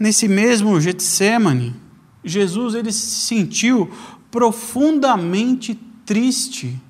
Nesse 0.00 0.26
mesmo 0.26 0.80
Getsemane, 0.80 1.76
Jesus 2.24 2.74
ele 2.74 2.90
se 2.90 3.26
sentiu 3.26 3.92
profundamente 4.30 5.74
triste. 6.06 6.80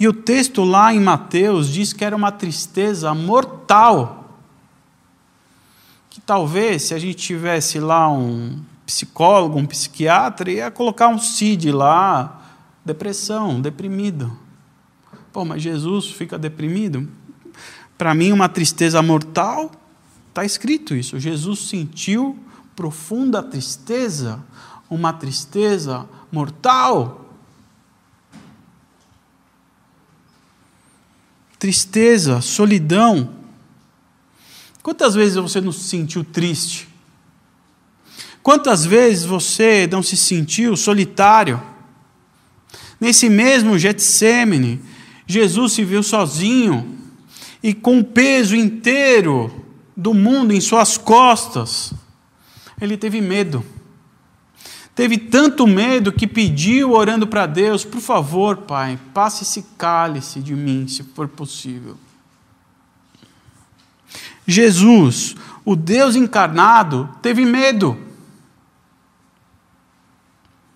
E 0.00 0.08
o 0.08 0.12
texto 0.14 0.64
lá 0.64 0.94
em 0.94 0.98
Mateus 0.98 1.70
diz 1.70 1.92
que 1.92 2.02
era 2.02 2.16
uma 2.16 2.32
tristeza 2.32 3.12
mortal. 3.12 4.40
Que 6.08 6.18
talvez, 6.18 6.84
se 6.84 6.94
a 6.94 6.98
gente 6.98 7.16
tivesse 7.16 7.78
lá 7.78 8.10
um 8.10 8.58
psicólogo, 8.86 9.58
um 9.58 9.66
psiquiatra, 9.66 10.50
ia 10.50 10.70
colocar 10.70 11.08
um 11.08 11.18
CID 11.18 11.72
lá, 11.72 12.40
depressão, 12.82 13.60
deprimido. 13.60 14.32
Pô, 15.30 15.44
mas 15.44 15.60
Jesus 15.60 16.06
fica 16.06 16.38
deprimido? 16.38 17.06
Para 17.98 18.14
mim, 18.14 18.32
uma 18.32 18.48
tristeza 18.48 19.02
mortal, 19.02 19.70
está 20.30 20.42
escrito 20.42 20.94
isso. 20.94 21.18
Jesus 21.18 21.68
sentiu 21.68 22.38
profunda 22.76 23.42
tristeza, 23.42 24.38
uma 24.90 25.14
tristeza 25.14 26.06
mortal. 26.30 27.34
Tristeza, 31.58 32.42
solidão. 32.42 33.30
Quantas 34.82 35.14
vezes 35.14 35.36
você 35.36 35.60
não 35.60 35.72
se 35.72 35.84
sentiu 35.84 36.22
triste? 36.22 36.86
Quantas 38.42 38.84
vezes 38.84 39.24
você 39.24 39.88
não 39.90 40.02
se 40.02 40.16
sentiu 40.16 40.76
solitário? 40.76 41.60
Nesse 43.00 43.28
mesmo 43.28 43.78
Getsemane, 43.78 44.80
Jesus 45.26 45.72
se 45.72 45.82
viu 45.82 46.02
sozinho 46.02 46.96
e 47.62 47.74
com 47.74 47.98
o 47.98 48.04
peso 48.04 48.54
inteiro 48.54 49.64
do 49.96 50.12
mundo 50.12 50.52
em 50.52 50.60
suas 50.60 50.96
costas 50.96 51.92
ele 52.80 52.96
teve 52.96 53.20
medo. 53.20 53.64
Teve 54.94 55.18
tanto 55.18 55.66
medo 55.66 56.10
que 56.10 56.26
pediu, 56.26 56.92
orando 56.92 57.26
para 57.26 57.46
Deus: 57.46 57.84
por 57.84 58.00
favor, 58.00 58.58
Pai, 58.58 58.98
passe 59.12 59.42
esse 59.44 59.62
cálice 59.76 60.40
de 60.40 60.54
mim, 60.54 60.88
se 60.88 61.02
for 61.02 61.28
possível. 61.28 61.98
Jesus, 64.46 65.34
o 65.64 65.74
Deus 65.74 66.16
encarnado, 66.16 67.10
teve 67.20 67.44
medo. 67.44 67.98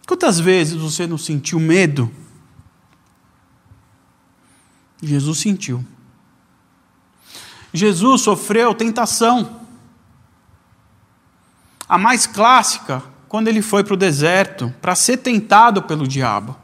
Quantas 0.06 0.40
vezes 0.40 0.74
você 0.74 1.06
não 1.06 1.16
sentiu 1.16 1.60
medo? 1.60 2.10
Jesus 5.00 5.38
sentiu. 5.38 5.84
Jesus 7.72 8.22
sofreu 8.22 8.74
tentação. 8.74 9.59
A 11.90 11.98
mais 11.98 12.24
clássica, 12.24 13.02
quando 13.28 13.48
ele 13.48 13.60
foi 13.60 13.82
para 13.82 13.94
o 13.94 13.96
deserto 13.96 14.72
para 14.80 14.94
ser 14.94 15.16
tentado 15.16 15.82
pelo 15.82 16.06
diabo. 16.06 16.56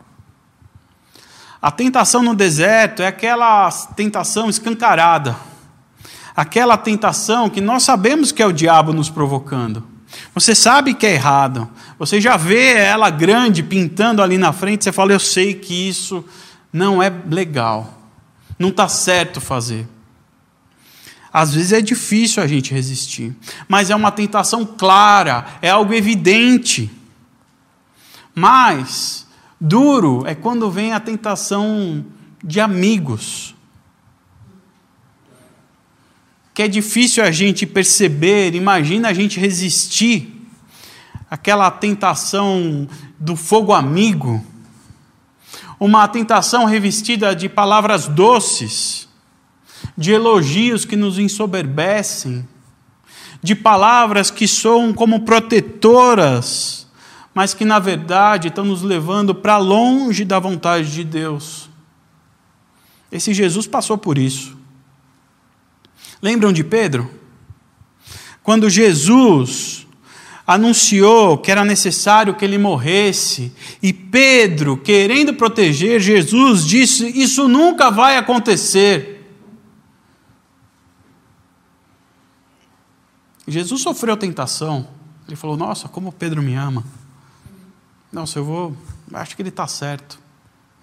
A 1.60 1.68
tentação 1.68 2.22
no 2.22 2.32
deserto 2.32 3.02
é 3.02 3.08
aquela 3.08 3.68
tentação 3.96 4.48
escancarada. 4.48 5.36
Aquela 6.36 6.76
tentação 6.76 7.50
que 7.50 7.60
nós 7.60 7.82
sabemos 7.82 8.30
que 8.30 8.40
é 8.40 8.46
o 8.46 8.52
diabo 8.52 8.92
nos 8.92 9.10
provocando. 9.10 9.82
Você 10.32 10.54
sabe 10.54 10.94
que 10.94 11.04
é 11.04 11.14
errado. 11.14 11.68
Você 11.98 12.20
já 12.20 12.36
vê 12.36 12.74
ela 12.74 13.10
grande 13.10 13.64
pintando 13.64 14.22
ali 14.22 14.38
na 14.38 14.52
frente. 14.52 14.84
Você 14.84 14.92
fala: 14.92 15.12
Eu 15.12 15.18
sei 15.18 15.54
que 15.54 15.88
isso 15.88 16.24
não 16.72 17.02
é 17.02 17.12
legal. 17.28 17.98
Não 18.56 18.68
está 18.68 18.86
certo 18.86 19.40
fazer. 19.40 19.88
Às 21.38 21.52
vezes 21.52 21.72
é 21.74 21.82
difícil 21.82 22.42
a 22.42 22.46
gente 22.46 22.72
resistir, 22.72 23.36
mas 23.68 23.90
é 23.90 23.94
uma 23.94 24.10
tentação 24.10 24.64
clara, 24.64 25.46
é 25.60 25.68
algo 25.68 25.92
evidente. 25.92 26.90
Mas 28.34 29.26
duro 29.60 30.24
é 30.26 30.34
quando 30.34 30.70
vem 30.70 30.94
a 30.94 30.98
tentação 30.98 32.02
de 32.42 32.58
amigos. 32.58 33.54
Que 36.54 36.62
é 36.62 36.68
difícil 36.68 37.22
a 37.22 37.30
gente 37.30 37.66
perceber, 37.66 38.54
imagina 38.54 39.08
a 39.08 39.12
gente 39.12 39.38
resistir 39.38 40.42
aquela 41.30 41.70
tentação 41.70 42.88
do 43.20 43.36
fogo 43.36 43.74
amigo, 43.74 44.42
uma 45.78 46.08
tentação 46.08 46.64
revestida 46.64 47.36
de 47.36 47.46
palavras 47.46 48.08
doces 48.08 49.05
de 49.96 50.12
elogios 50.12 50.84
que 50.84 50.96
nos 50.96 51.18
ensoberbecem, 51.18 52.46
de 53.42 53.54
palavras 53.54 54.30
que 54.30 54.48
soam 54.48 54.92
como 54.92 55.20
protetoras, 55.20 56.86
mas 57.34 57.54
que 57.54 57.64
na 57.64 57.78
verdade 57.78 58.48
estão 58.48 58.64
nos 58.64 58.82
levando 58.82 59.34
para 59.34 59.58
longe 59.58 60.24
da 60.24 60.38
vontade 60.38 60.90
de 60.92 61.04
Deus. 61.04 61.68
Esse 63.10 63.32
Jesus 63.32 63.66
passou 63.66 63.96
por 63.96 64.18
isso. 64.18 64.56
Lembram 66.20 66.52
de 66.52 66.64
Pedro? 66.64 67.10
Quando 68.42 68.70
Jesus 68.70 69.86
anunciou 70.46 71.36
que 71.36 71.50
era 71.50 71.64
necessário 71.64 72.34
que 72.34 72.44
ele 72.44 72.56
morresse, 72.56 73.52
e 73.82 73.92
Pedro, 73.92 74.76
querendo 74.76 75.34
proteger 75.34 76.00
Jesus, 76.00 76.64
disse: 76.64 77.06
Isso 77.20 77.48
nunca 77.48 77.90
vai 77.90 78.16
acontecer. 78.16 79.15
Jesus 83.46 83.82
sofreu 83.82 84.16
tentação. 84.16 84.88
Ele 85.26 85.36
falou: 85.36 85.56
Nossa, 85.56 85.88
como 85.88 86.12
Pedro 86.12 86.42
me 86.42 86.54
ama. 86.54 86.84
Nossa, 88.12 88.38
eu 88.38 88.44
vou. 88.44 88.76
Acho 89.12 89.36
que 89.36 89.42
ele 89.42 89.50
está 89.50 89.66
certo. 89.66 90.18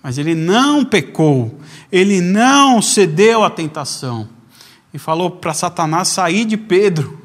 Mas 0.02 0.17
ele 0.17 0.36
não 0.36 0.84
pecou. 0.84 1.60
Ele 1.91 2.21
não 2.21 2.82
cedeu 2.82 3.43
à 3.43 3.49
tentação. 3.49 4.28
E 4.93 4.99
falou 4.99 5.32
para 5.32 5.54
Satanás 5.54 6.10
sair 6.10 6.45
de 6.45 6.58
Pedro. 6.58 7.21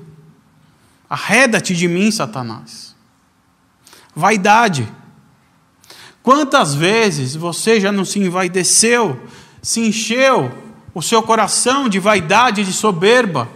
Arreda-te 1.10 1.74
de 1.74 1.88
mim, 1.88 2.10
Satanás. 2.10 2.94
Vaidade. 4.14 4.88
Quantas 6.22 6.74
vezes 6.74 7.34
você 7.34 7.80
já 7.80 7.90
não 7.90 8.04
se 8.04 8.18
envaideceu, 8.18 9.20
se 9.62 9.80
encheu 9.80 10.52
o 10.94 11.02
seu 11.02 11.22
coração 11.22 11.88
de 11.88 11.98
vaidade, 11.98 12.64
de 12.64 12.72
soberba? 12.72 13.48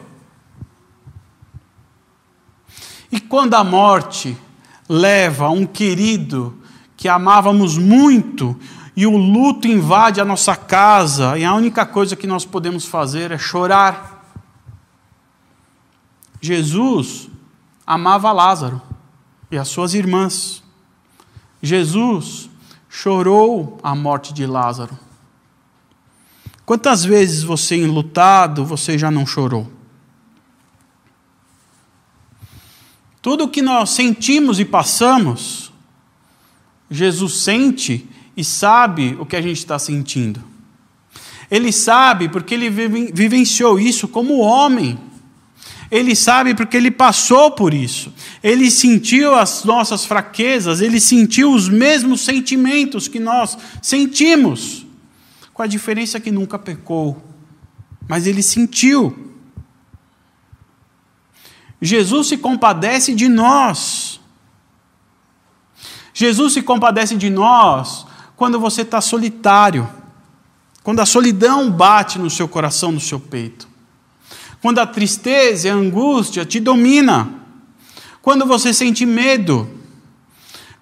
E 3.12 3.20
quando 3.20 3.52
a 3.52 3.62
morte 3.62 4.34
leva 4.88 5.50
um 5.50 5.66
querido 5.66 6.58
que 6.96 7.08
amávamos 7.08 7.76
muito 7.76 8.58
e 8.96 9.06
o 9.06 9.16
luto 9.16 9.68
invade 9.68 10.18
a 10.18 10.24
nossa 10.24 10.56
casa 10.56 11.38
e 11.38 11.44
a 11.44 11.54
única 11.54 11.84
coisa 11.84 12.16
que 12.16 12.26
nós 12.26 12.46
podemos 12.46 12.86
fazer 12.86 13.30
é 13.30 13.36
chorar. 13.36 14.24
Jesus 16.40 17.28
amava 17.86 18.32
Lázaro 18.32 18.80
e 19.50 19.58
as 19.58 19.68
suas 19.68 19.92
irmãs. 19.92 20.62
Jesus 21.62 22.48
chorou 22.88 23.78
a 23.82 23.94
morte 23.94 24.32
de 24.32 24.46
Lázaro. 24.46 24.98
Quantas 26.64 27.04
vezes 27.04 27.42
você, 27.42 27.76
enlutado, 27.76 28.64
você 28.64 28.96
já 28.96 29.10
não 29.10 29.26
chorou? 29.26 29.70
Tudo 33.22 33.44
o 33.44 33.48
que 33.48 33.62
nós 33.62 33.90
sentimos 33.90 34.58
e 34.58 34.64
passamos, 34.64 35.72
Jesus 36.90 37.36
sente 37.42 38.06
e 38.36 38.42
sabe 38.42 39.16
o 39.20 39.24
que 39.24 39.36
a 39.36 39.40
gente 39.40 39.58
está 39.58 39.78
sentindo. 39.78 40.42
Ele 41.48 41.70
sabe 41.70 42.28
porque 42.28 42.54
ele 42.54 42.68
vivenciou 42.68 43.78
isso 43.78 44.08
como 44.08 44.38
homem. 44.38 44.98
Ele 45.90 46.16
sabe 46.16 46.54
porque 46.54 46.76
ele 46.76 46.90
passou 46.90 47.50
por 47.50 47.72
isso. 47.72 48.12
Ele 48.42 48.70
sentiu 48.70 49.34
as 49.34 49.62
nossas 49.62 50.04
fraquezas, 50.04 50.80
ele 50.80 50.98
sentiu 50.98 51.52
os 51.52 51.68
mesmos 51.68 52.22
sentimentos 52.22 53.06
que 53.06 53.20
nós 53.20 53.56
sentimos. 53.80 54.84
Com 55.52 55.62
a 55.62 55.66
diferença 55.66 56.18
que 56.18 56.30
nunca 56.30 56.58
pecou, 56.58 57.22
mas 58.08 58.26
ele 58.26 58.42
sentiu. 58.42 59.31
Jesus 61.84 62.28
se 62.28 62.36
compadece 62.36 63.12
de 63.12 63.28
nós. 63.28 64.20
Jesus 66.14 66.52
se 66.52 66.62
compadece 66.62 67.16
de 67.16 67.28
nós 67.28 68.06
quando 68.36 68.60
você 68.60 68.82
está 68.82 69.00
solitário, 69.00 69.88
quando 70.84 71.00
a 71.00 71.06
solidão 71.06 71.68
bate 71.68 72.20
no 72.20 72.30
seu 72.30 72.46
coração, 72.46 72.92
no 72.92 73.00
seu 73.00 73.18
peito, 73.18 73.66
quando 74.60 74.78
a 74.78 74.86
tristeza 74.86 75.66
e 75.66 75.70
a 75.70 75.74
angústia 75.74 76.44
te 76.44 76.60
domina, 76.60 77.28
quando 78.20 78.46
você 78.46 78.72
sente 78.72 79.04
medo, 79.04 79.68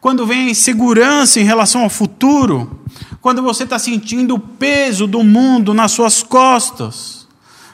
quando 0.02 0.26
vem 0.26 0.50
insegurança 0.50 1.40
em 1.40 1.44
relação 1.44 1.82
ao 1.82 1.90
futuro, 1.90 2.82
quando 3.22 3.42
você 3.42 3.64
está 3.64 3.78
sentindo 3.78 4.34
o 4.34 4.38
peso 4.38 5.06
do 5.06 5.24
mundo 5.24 5.72
nas 5.72 5.92
suas 5.92 6.22
costas. 6.22 7.19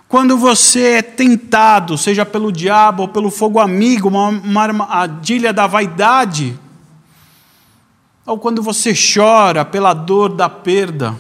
Quando 0.08 0.36
você 0.36 0.92
é 0.92 1.02
tentado, 1.02 1.98
seja 1.98 2.24
pelo 2.24 2.52
diabo 2.52 3.02
ou 3.02 3.08
pelo 3.08 3.30
fogo 3.30 3.58
amigo, 3.58 4.08
uma, 4.08 4.28
uma 4.28 4.62
armadilha 4.62 5.52
da 5.52 5.66
vaidade, 5.66 6.56
ou 8.24 8.38
quando 8.38 8.62
você 8.62 8.92
chora 8.94 9.64
pela 9.64 9.92
dor 9.92 10.28
da 10.28 10.48
perda, 10.48 11.18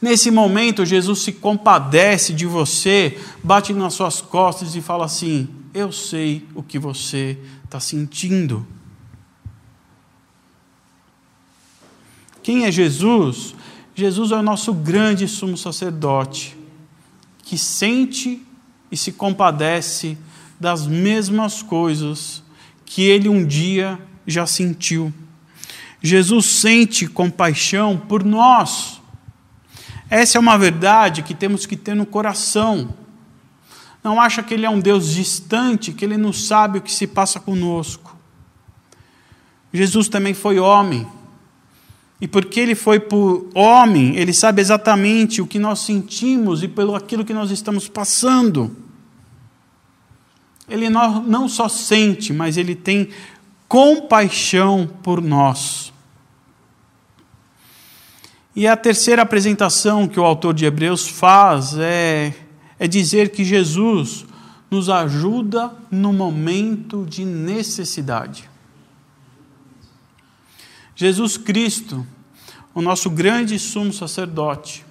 nesse 0.00 0.30
momento 0.30 0.86
Jesus 0.86 1.20
se 1.20 1.32
compadece 1.32 2.32
de 2.32 2.46
você, 2.46 3.20
bate 3.42 3.74
nas 3.74 3.92
suas 3.92 4.22
costas 4.22 4.74
e 4.74 4.80
fala 4.80 5.04
assim: 5.04 5.48
Eu 5.74 5.92
sei 5.92 6.48
o 6.54 6.62
que 6.62 6.78
você 6.78 7.38
está 7.64 7.78
sentindo. 7.78 8.66
Quem 12.42 12.64
é 12.64 12.72
Jesus? 12.72 13.54
Jesus 13.94 14.32
é 14.32 14.36
o 14.36 14.42
nosso 14.42 14.72
grande 14.72 15.28
sumo 15.28 15.58
sacerdote 15.58 16.61
que 17.42 17.58
sente 17.58 18.40
e 18.90 18.96
se 18.96 19.12
compadece 19.12 20.16
das 20.58 20.86
mesmas 20.86 21.62
coisas 21.62 22.42
que 22.84 23.02
ele 23.02 23.28
um 23.28 23.44
dia 23.44 23.98
já 24.26 24.46
sentiu. 24.46 25.12
Jesus 26.00 26.46
sente 26.46 27.06
compaixão 27.06 27.96
por 27.96 28.24
nós. 28.24 29.00
Essa 30.10 30.36
é 30.36 30.40
uma 30.40 30.58
verdade 30.58 31.22
que 31.22 31.34
temos 31.34 31.64
que 31.64 31.76
ter 31.76 31.94
no 31.94 32.04
coração. 32.04 32.94
Não 34.04 34.20
acha 34.20 34.42
que 34.42 34.52
ele 34.52 34.66
é 34.66 34.70
um 34.70 34.80
Deus 34.80 35.08
distante, 35.08 35.92
que 35.92 36.04
ele 36.04 36.16
não 36.16 36.32
sabe 36.32 36.78
o 36.78 36.82
que 36.82 36.92
se 36.92 37.06
passa 37.06 37.40
conosco. 37.40 38.16
Jesus 39.72 40.08
também 40.08 40.34
foi 40.34 40.58
homem. 40.58 41.06
E 42.22 42.28
porque 42.28 42.60
ele 42.60 42.76
foi 42.76 43.00
por 43.00 43.48
homem, 43.52 44.14
ele 44.14 44.32
sabe 44.32 44.62
exatamente 44.62 45.42
o 45.42 45.46
que 45.46 45.58
nós 45.58 45.80
sentimos 45.80 46.62
e 46.62 46.68
pelo 46.68 46.94
aquilo 46.94 47.24
que 47.24 47.34
nós 47.34 47.50
estamos 47.50 47.88
passando. 47.88 48.76
Ele 50.68 50.88
não 50.88 51.48
só 51.48 51.68
sente, 51.68 52.32
mas 52.32 52.56
ele 52.56 52.76
tem 52.76 53.08
compaixão 53.66 54.88
por 55.02 55.20
nós. 55.20 55.92
E 58.54 58.68
a 58.68 58.76
terceira 58.76 59.22
apresentação 59.22 60.06
que 60.06 60.20
o 60.20 60.24
autor 60.24 60.54
de 60.54 60.64
Hebreus 60.64 61.08
faz 61.08 61.76
é, 61.76 62.32
é 62.78 62.86
dizer 62.86 63.30
que 63.30 63.44
Jesus 63.44 64.24
nos 64.70 64.88
ajuda 64.88 65.72
no 65.90 66.12
momento 66.12 67.04
de 67.04 67.24
necessidade. 67.24 68.51
Jesus 70.94 71.36
Cristo, 71.36 72.06
o 72.74 72.82
nosso 72.82 73.08
grande 73.10 73.58
sumo 73.58 73.92
sacerdote, 73.92 74.84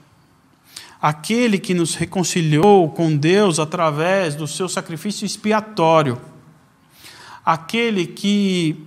aquele 1.01 1.57
que 1.57 1.73
nos 1.73 1.95
reconciliou 1.95 2.89
com 2.89 3.15
Deus 3.15 3.59
através 3.59 4.35
do 4.35 4.47
seu 4.47 4.67
sacrifício 4.67 5.25
expiatório, 5.25 6.19
aquele 7.45 8.05
que 8.05 8.85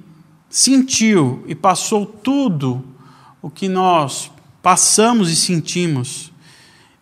sentiu 0.48 1.44
e 1.46 1.55
passou 1.55 2.07
tudo 2.07 2.85
o 3.42 3.50
que 3.50 3.68
nós 3.68 4.31
passamos 4.62 5.31
e 5.31 5.37
sentimos, 5.37 6.33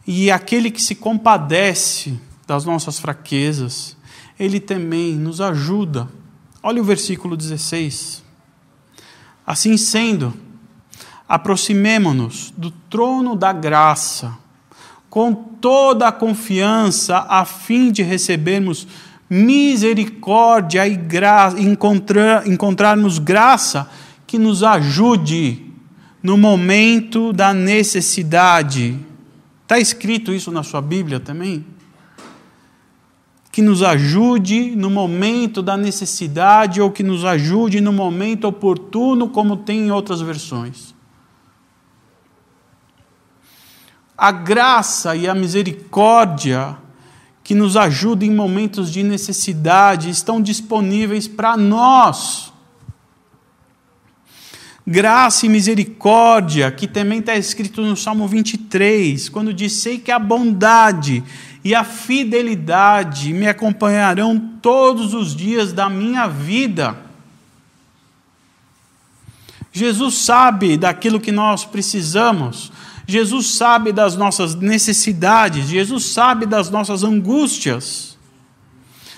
e 0.07 0.31
aquele 0.31 0.70
que 0.70 0.83
se 0.83 0.94
compadece 0.94 2.18
das 2.46 2.64
nossas 2.64 2.98
fraquezas, 2.98 3.96
ele 4.38 4.59
também 4.59 5.14
nos 5.14 5.40
ajuda. 5.40 6.09
Olha 6.62 6.83
o 6.83 6.85
versículo 6.85 7.37
16. 7.37 8.21
Assim 9.52 9.76
sendo, 9.76 10.32
aproximemo-nos 11.28 12.54
do 12.56 12.70
trono 12.70 13.36
da 13.36 13.52
graça, 13.52 14.32
com 15.10 15.34
toda 15.34 16.08
a 16.08 16.10
confiança, 16.10 17.26
a 17.28 17.44
fim 17.44 17.92
de 17.92 18.02
recebermos 18.02 18.88
misericórdia 19.28 20.88
e 20.88 20.98
encontrar, 21.58 22.48
encontrarmos 22.48 23.18
graça 23.18 23.90
que 24.26 24.38
nos 24.38 24.62
ajude 24.62 25.66
no 26.22 26.38
momento 26.38 27.30
da 27.30 27.52
necessidade. 27.52 28.98
Está 29.64 29.78
escrito 29.78 30.32
isso 30.32 30.50
na 30.50 30.62
sua 30.62 30.80
Bíblia 30.80 31.20
também? 31.20 31.62
Que 33.52 33.60
nos 33.60 33.82
ajude 33.82 34.74
no 34.74 34.88
momento 34.88 35.60
da 35.60 35.76
necessidade 35.76 36.80
ou 36.80 36.90
que 36.90 37.02
nos 37.02 37.22
ajude 37.22 37.82
no 37.82 37.92
momento 37.92 38.48
oportuno, 38.48 39.28
como 39.28 39.58
tem 39.58 39.80
em 39.80 39.90
outras 39.90 40.22
versões. 40.22 40.94
A 44.16 44.32
graça 44.32 45.14
e 45.14 45.28
a 45.28 45.34
misericórdia 45.34 46.78
que 47.44 47.54
nos 47.54 47.76
ajudam 47.76 48.26
em 48.26 48.34
momentos 48.34 48.90
de 48.90 49.02
necessidade 49.02 50.08
estão 50.08 50.40
disponíveis 50.40 51.28
para 51.28 51.54
nós. 51.54 52.50
Graça 54.86 55.44
e 55.44 55.48
misericórdia, 55.48 56.72
que 56.72 56.88
também 56.88 57.18
está 57.18 57.36
escrito 57.36 57.82
no 57.82 57.96
Salmo 57.96 58.26
23, 58.26 59.28
quando 59.28 59.52
diz: 59.52 59.74
Sei 59.74 59.98
que 59.98 60.10
a 60.10 60.18
bondade 60.18 61.22
e 61.64 61.75
a 61.75 61.85
fidelidade 61.85 63.33
me 63.33 63.46
acompanharão 63.46 64.38
todos 64.61 65.14
os 65.14 65.35
dias 65.35 65.72
da 65.72 65.88
minha 65.88 66.27
vida. 66.27 66.96
Jesus 69.72 70.16
sabe 70.16 70.77
daquilo 70.77 71.20
que 71.20 71.33
nós 71.33 71.64
precisamos, 71.64 72.72
Jesus 73.07 73.55
sabe 73.55 73.92
das 73.92 74.16
nossas 74.16 74.55
necessidades, 74.55 75.68
Jesus 75.68 76.07
sabe 76.07 76.46
das 76.46 76.68
nossas 76.68 77.03
angústias, 77.03 78.18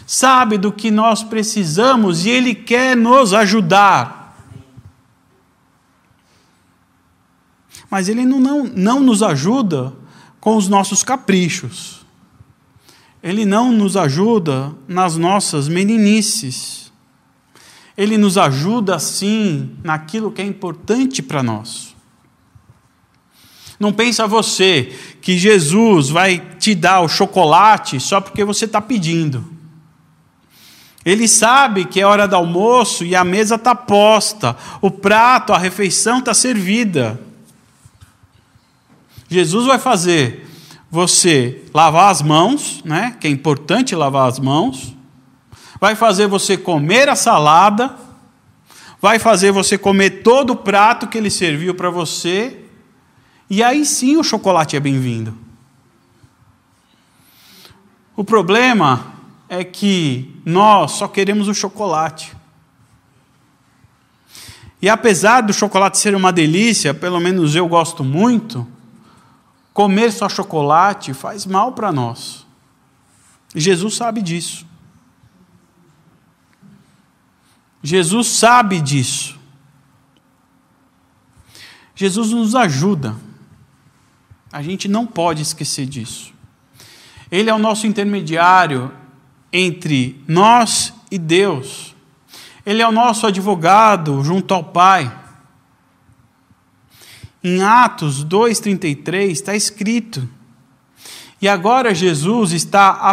sabe 0.07 0.59
do 0.59 0.71
que 0.71 0.91
nós 0.91 1.23
precisamos 1.23 2.25
e 2.25 2.31
Ele 2.31 2.55
quer 2.55 2.97
nos 2.97 3.33
ajudar. 3.33 4.23
Mas 7.91 8.09
Ele 8.09 8.25
não, 8.25 8.39
não, 8.39 8.65
não 8.65 9.01
nos 9.01 9.23
ajuda 9.23 9.93
com 10.41 10.57
os 10.57 10.69
nossos 10.69 11.03
caprichos. 11.03 12.04
Ele 13.25 13.47
não 13.47 13.73
nos 13.73 13.97
ajuda 13.97 14.75
nas 14.87 15.17
nossas 15.17 15.67
meninices. 15.67 16.93
Ele 17.97 18.19
nos 18.19 18.37
ajuda, 18.37 18.99
sim, 18.99 19.79
naquilo 19.83 20.31
que 20.31 20.43
é 20.43 20.45
importante 20.45 21.23
para 21.23 21.43
nós. 21.43 21.97
Não 23.81 23.95
pensa 23.95 24.27
você 24.27 24.95
que 25.23 25.39
Jesus 25.39 26.11
vai 26.11 26.39
te 26.59 26.75
dar 26.75 27.01
o 27.01 27.09
chocolate 27.09 27.99
só 27.99 28.21
porque 28.21 28.45
você 28.45 28.67
está 28.67 28.79
pedindo. 28.79 29.43
Ele 31.03 31.27
sabe 31.27 31.87
que 31.87 32.03
é 32.03 32.07
hora 32.07 32.29
do 32.29 32.37
almoço 32.37 33.07
e 33.07 33.17
a 33.17 33.25
mesa 33.25 33.55
está 33.55 33.75
posta, 33.75 34.55
o 34.83 34.91
prato, 34.91 35.55
a 35.55 35.59
refeição 35.59 36.19
está 36.19 36.35
servida. 36.35 37.19
Jesus 39.31 39.67
vai 39.67 39.79
fazer 39.79 40.54
você 40.95 41.61
lavar 41.75 42.09
as 42.09 42.23
mãos, 42.23 42.81
né? 42.85 43.17
Que 43.21 43.27
é 43.27 43.31
importante 43.31 43.97
lavar 43.97 44.29
as 44.29 44.39
mãos. 44.39 44.95
Vai 45.81 45.97
fazer 45.97 46.29
você 46.29 46.57
comer 46.57 47.09
a 47.09 47.17
salada. 47.17 47.97
Vai 49.03 49.19
fazer 49.19 49.51
você 49.51 49.77
comer 49.77 50.23
todo 50.23 50.51
o 50.53 50.57
prato 50.57 51.09
que 51.09 51.19
ele 51.19 51.31
serviu 51.31 51.75
para 51.75 51.91
você. 51.91 52.61
E 53.51 53.61
aí 53.61 53.85
sim 53.85 54.17
o 54.17 54.23
chocolate 54.23 54.77
é 54.77 54.81
bem-vindo. 54.81 55.37
O 58.17 58.23
problema 58.23 59.15
é 59.49 59.65
que 59.65 60.41
nós 60.45 60.93
só 60.93 61.09
queremos 61.09 61.49
o 61.49 61.55
chocolate. 61.55 62.37
E 64.81 64.89
apesar 64.89 65.41
do 65.41 65.53
chocolate 65.53 65.99
ser 65.99 66.15
uma 66.15 66.33
delícia, 66.33 66.95
pelo 66.95 67.19
menos 67.19 67.57
eu 67.57 67.67
gosto 67.67 68.05
muito, 68.05 68.65
comer 69.75 70.13
só 70.13 70.29
chocolate 70.29 71.13
faz 71.13 71.45
mal 71.45 71.73
para 71.73 71.93
nós. 71.93 72.47
Jesus 73.55 73.97
sabe 73.97 74.23
disso. 74.23 74.65
Jesus 77.83 78.29
sabe 78.29 78.81
disso. 78.81 79.39
Jesus 81.95 82.31
nos 82.31 82.55
ajuda. 82.55 83.15
A 84.51 84.63
gente 84.63 84.89
não 84.89 85.07
pode 85.07 85.43
esquecer 85.43 85.85
disso. 85.87 86.33
Ele 87.31 87.51
é 87.51 87.55
o 87.55 87.59
nosso 87.59 87.87
intermediário 87.87 88.93
entre 89.53 90.23
nós 90.27 90.95
e 91.11 91.19
Deus. 91.19 91.95
Ele 92.65 92.81
é 92.81 92.89
o 92.89 92.93
nosso 92.93 93.27
advogado 93.27 94.23
junto 94.23 94.55
ao 94.55 94.65
Pai. 94.65 95.24
Em 97.47 97.63
Atos 97.63 98.25
2,33 98.25 99.31
está 99.31 99.55
escrito. 99.55 100.27
E 101.43 101.47
agora 101.47 101.95
Jesus 101.95 102.53
está, 102.53 103.13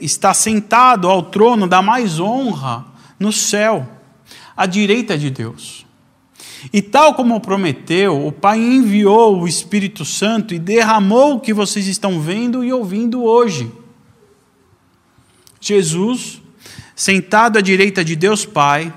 está 0.00 0.32
sentado 0.32 1.08
ao 1.08 1.24
trono 1.24 1.66
da 1.66 1.82
mais 1.82 2.20
honra 2.20 2.86
no 3.18 3.32
céu, 3.32 3.88
à 4.56 4.64
direita 4.64 5.18
de 5.18 5.28
Deus. 5.28 5.84
E 6.72 6.80
tal 6.80 7.14
como 7.14 7.40
prometeu, 7.40 8.24
o 8.24 8.30
Pai 8.30 8.60
enviou 8.60 9.40
o 9.40 9.48
Espírito 9.48 10.04
Santo 10.04 10.54
e 10.54 10.58
derramou 10.60 11.34
o 11.34 11.40
que 11.40 11.52
vocês 11.52 11.88
estão 11.88 12.20
vendo 12.20 12.62
e 12.62 12.72
ouvindo 12.72 13.24
hoje. 13.24 13.72
Jesus, 15.60 16.40
sentado 16.94 17.58
à 17.58 17.60
direita 17.60 18.04
de 18.04 18.14
Deus 18.14 18.44
Pai, 18.44 18.94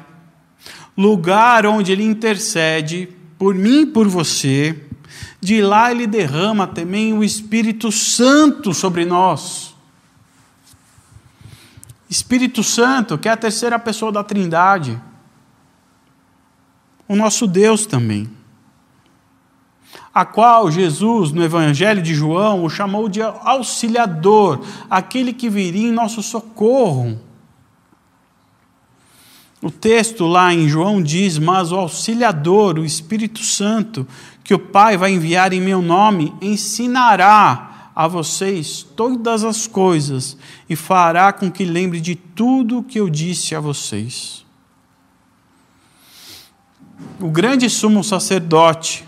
lugar 0.95 1.65
onde 1.65 1.91
ele 1.91 2.04
intercede 2.04 3.10
por 3.41 3.56
mim 3.56 3.82
e 3.82 3.86
por 3.88 4.08
você, 4.08 4.80
de 5.39 5.63
lá 5.63 5.89
ele 5.89 6.06
derrama 6.06 6.67
também 6.67 7.12
o 7.12 7.23
Espírito 7.23 7.91
Santo 7.91 8.71
sobre 8.71 9.04
nós. 9.04 9.75
Espírito 12.08 12.63
Santo, 12.63 13.17
que 13.17 13.27
é 13.27 13.32
a 13.32 13.36
terceira 13.36 13.80
pessoa 13.80 14.12
da 14.12 14.23
Trindade, 14.23 15.01
o 17.08 17.15
nosso 17.15 17.47
Deus 17.47 17.88
também, 17.88 18.30
a 20.13 20.23
qual 20.23 20.69
Jesus, 20.69 21.32
no 21.32 21.43
Evangelho 21.43 22.04
de 22.04 22.13
João, 22.13 22.63
o 22.63 22.69
chamou 22.69 23.10
de 23.10 23.23
auxiliador, 23.23 24.63
aquele 24.88 25.34
que 25.34 25.49
viria 25.49 25.88
em 25.88 25.91
nosso 25.91 26.21
socorro. 26.21 27.19
O 29.62 29.69
texto 29.69 30.26
lá 30.26 30.54
em 30.54 30.67
João 30.67 31.02
diz: 31.02 31.38
Mas 31.38 31.71
o 31.71 31.76
auxiliador, 31.76 32.80
o 32.80 32.86
Espírito 32.86 33.43
Santo, 33.43 34.08
que 34.43 34.54
o 34.54 34.60
Pai 34.60 34.97
vai 34.97 35.12
enviar 35.12 35.54
em 35.54 35.62
meu 35.62 35.82
nome, 35.82 36.34
ensinará 36.41 37.91
a 37.95 38.08
vocês 38.08 38.86
todas 38.95 39.43
as 39.43 39.67
coisas 39.67 40.36
e 40.67 40.76
fará 40.76 41.32
com 41.32 41.52
que 41.52 41.63
lembre 41.63 42.02
de 42.02 42.15
tudo 42.15 42.80
o 42.80 42.84
que 42.84 43.00
eu 43.00 43.10
disse 43.10 43.54
a 43.54 43.60
vocês. 43.60 44.43
O 47.19 47.30
grande 47.30 47.69
sumo 47.69 48.04
sacerdote, 48.04 49.08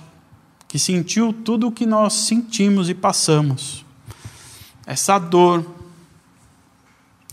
que 0.68 0.78
sentiu 0.78 1.34
tudo 1.34 1.68
o 1.68 1.72
que 1.72 1.86
nós 1.86 2.13
sentimos 2.13 2.89
e 2.89 2.94
passamos. 2.94 3.84
Essa 4.86 5.18
dor, 5.18 5.66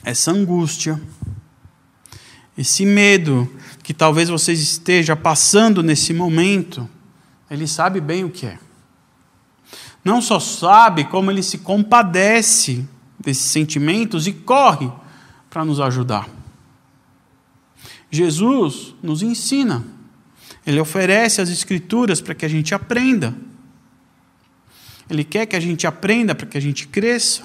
essa 0.02 0.30
angústia, 0.30 1.00
esse 2.60 2.84
medo 2.84 3.50
que 3.82 3.94
talvez 3.94 4.28
vocês 4.28 4.60
esteja 4.60 5.16
passando 5.16 5.82
nesse 5.82 6.12
momento, 6.12 6.88
ele 7.50 7.66
sabe 7.66 8.00
bem 8.00 8.24
o 8.24 8.30
que 8.30 8.46
é. 8.46 8.58
Não 10.04 10.22
só 10.22 10.38
sabe 10.38 11.04
como 11.04 11.30
ele 11.30 11.42
se 11.42 11.58
compadece 11.58 12.86
desses 13.18 13.44
sentimentos 13.44 14.26
e 14.26 14.32
corre 14.32 14.90
para 15.48 15.64
nos 15.64 15.80
ajudar. 15.80 16.28
Jesus 18.10 18.94
nos 19.02 19.22
ensina 19.22 19.84
ele 20.66 20.80
oferece 20.80 21.40
as 21.40 21.48
Escrituras 21.48 22.20
para 22.20 22.34
que 22.34 22.44
a 22.44 22.48
gente 22.48 22.74
aprenda. 22.74 23.34
Ele 25.08 25.24
quer 25.24 25.46
que 25.46 25.56
a 25.56 25.60
gente 25.60 25.86
aprenda 25.86 26.34
para 26.34 26.46
que 26.46 26.56
a 26.56 26.60
gente 26.60 26.86
cresça. 26.86 27.42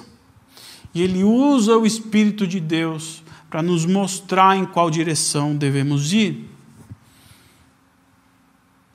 E 0.94 1.02
ele 1.02 1.24
usa 1.24 1.76
o 1.76 1.86
Espírito 1.86 2.46
de 2.46 2.60
Deus 2.60 3.22
para 3.56 3.62
nos 3.62 3.86
mostrar 3.86 4.54
em 4.54 4.66
qual 4.66 4.90
direção 4.90 5.56
devemos 5.56 6.12
ir. 6.12 6.46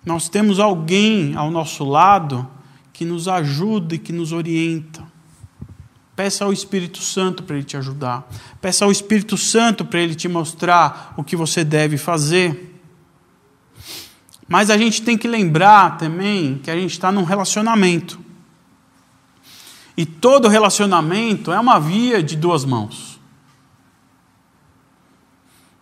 Nós 0.06 0.30
temos 0.30 0.60
alguém 0.60 1.36
ao 1.36 1.50
nosso 1.50 1.84
lado 1.84 2.47
que 2.93 3.04
nos 3.04 3.28
ajuda 3.28 3.95
e 3.95 3.97
que 3.97 4.13
nos 4.13 4.32
orienta. 4.32 5.04
Peça 6.15 6.45
ao 6.45 6.54
Espírito 6.54 7.00
Santo 7.00 7.41
para 7.41 7.56
ele 7.56 7.65
te 7.65 7.76
ajudar. 7.76 8.30
Peça 8.62 8.86
ao 8.86 8.91
Espírito 8.91 9.36
Santo 9.36 9.84
para 9.84 10.00
ele 10.00 10.13
te 10.13 10.28
mostrar 10.28 11.15
o 11.17 11.24
que 11.24 11.36
você 11.36 11.63
deve 11.63 11.97
fazer. 11.97 12.80
Mas 14.47 14.69
a 14.69 14.78
gente 14.78 15.02
tem 15.02 15.17
que 15.17 15.28
lembrar 15.28 15.97
também 15.97 16.60
que 16.60 16.69
a 16.69 16.76
gente 16.76 16.91
está 16.91 17.12
num 17.12 17.24
relacionamento. 17.24 18.19
E 19.97 20.06
todo 20.06 20.47
relacionamento 20.47 21.52
é 21.52 21.60
uma 21.60 21.80
via 21.80 22.21
de 22.21 22.36
duas 22.36 22.63
mãos. 22.63 23.11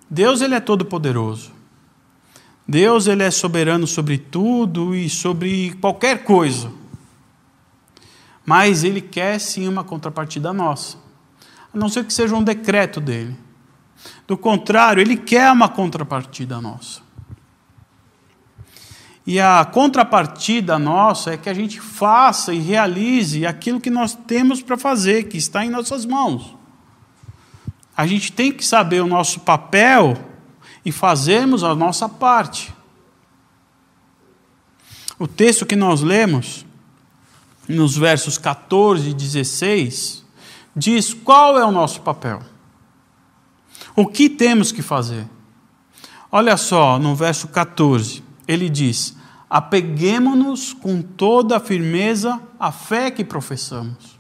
Deus 0.10 0.42
ele 0.42 0.56
é 0.56 0.60
todo 0.60 0.86
poderoso. 0.86 1.52
Deus 2.68 3.08
ele 3.08 3.24
é 3.24 3.32
soberano 3.32 3.86
sobre 3.86 4.18
tudo 4.18 4.96
e 4.96 5.10
sobre 5.10 5.76
qualquer 5.82 6.24
coisa. 6.24 6.72
Mas 8.46 8.84
ele 8.84 9.02
quer 9.02 9.40
sim 9.40 9.68
uma 9.68 9.84
contrapartida 9.84 10.52
nossa. 10.52 10.98
A 11.74 11.78
não 11.78 11.90
ser 11.90 12.04
que 12.04 12.14
seja 12.14 12.36
um 12.36 12.44
decreto 12.44 13.00
dele. 13.00 13.36
Do 14.28 14.38
contrário, 14.38 15.02
ele 15.02 15.18
quer 15.18 15.52
uma 15.52 15.70
contrapartida 15.70 16.60
nossa. 16.60 17.02
E 19.26 19.40
a 19.40 19.64
contrapartida 19.64 20.80
nossa 20.80 21.34
é 21.34 21.38
que 21.38 21.50
a 21.50 21.54
gente 21.54 21.80
faça 21.80 22.52
e 22.54 22.60
realize 22.60 23.46
aquilo 23.46 23.80
que 23.80 23.92
nós 23.92 24.16
temos 24.16 24.62
para 24.62 24.78
fazer, 24.78 25.26
que 25.26 25.38
está 25.38 25.64
em 25.64 25.70
nossas 25.70 26.06
mãos. 26.06 26.56
A 28.00 28.08
gente 28.08 28.32
tem 28.32 28.50
que 28.50 28.66
saber 28.66 29.02
o 29.02 29.08
nosso 29.08 29.42
papel 29.42 30.18
e 30.86 30.90
fazermos 30.90 31.66
a 31.66 31.76
nossa 31.76 32.08
parte. 32.08 32.74
O 35.20 35.28
texto 35.28 35.66
que 35.66 35.76
nós 35.76 36.00
lemos, 36.00 36.66
nos 37.68 37.98
versos 37.98 38.38
14 38.38 39.10
e 39.10 39.14
16, 39.14 40.24
diz 40.74 41.14
qual 41.14 41.60
é 41.60 41.66
o 41.66 41.74
nosso 41.74 42.00
papel. 42.00 42.42
O 43.98 44.08
que 44.08 44.30
temos 44.30 44.72
que 44.72 44.82
fazer? 44.82 45.28
Olha 46.32 46.56
só, 46.56 46.98
no 46.98 47.14
verso 47.18 47.50
14, 47.50 48.24
ele 48.48 48.70
diz: 48.70 49.14
apeguemos-nos 49.50 50.72
com 50.72 51.02
toda 51.02 51.58
a 51.58 51.60
firmeza 51.60 52.42
à 52.58 52.72
fé 52.72 53.12
que 53.12 53.26
professamos. 53.26 54.19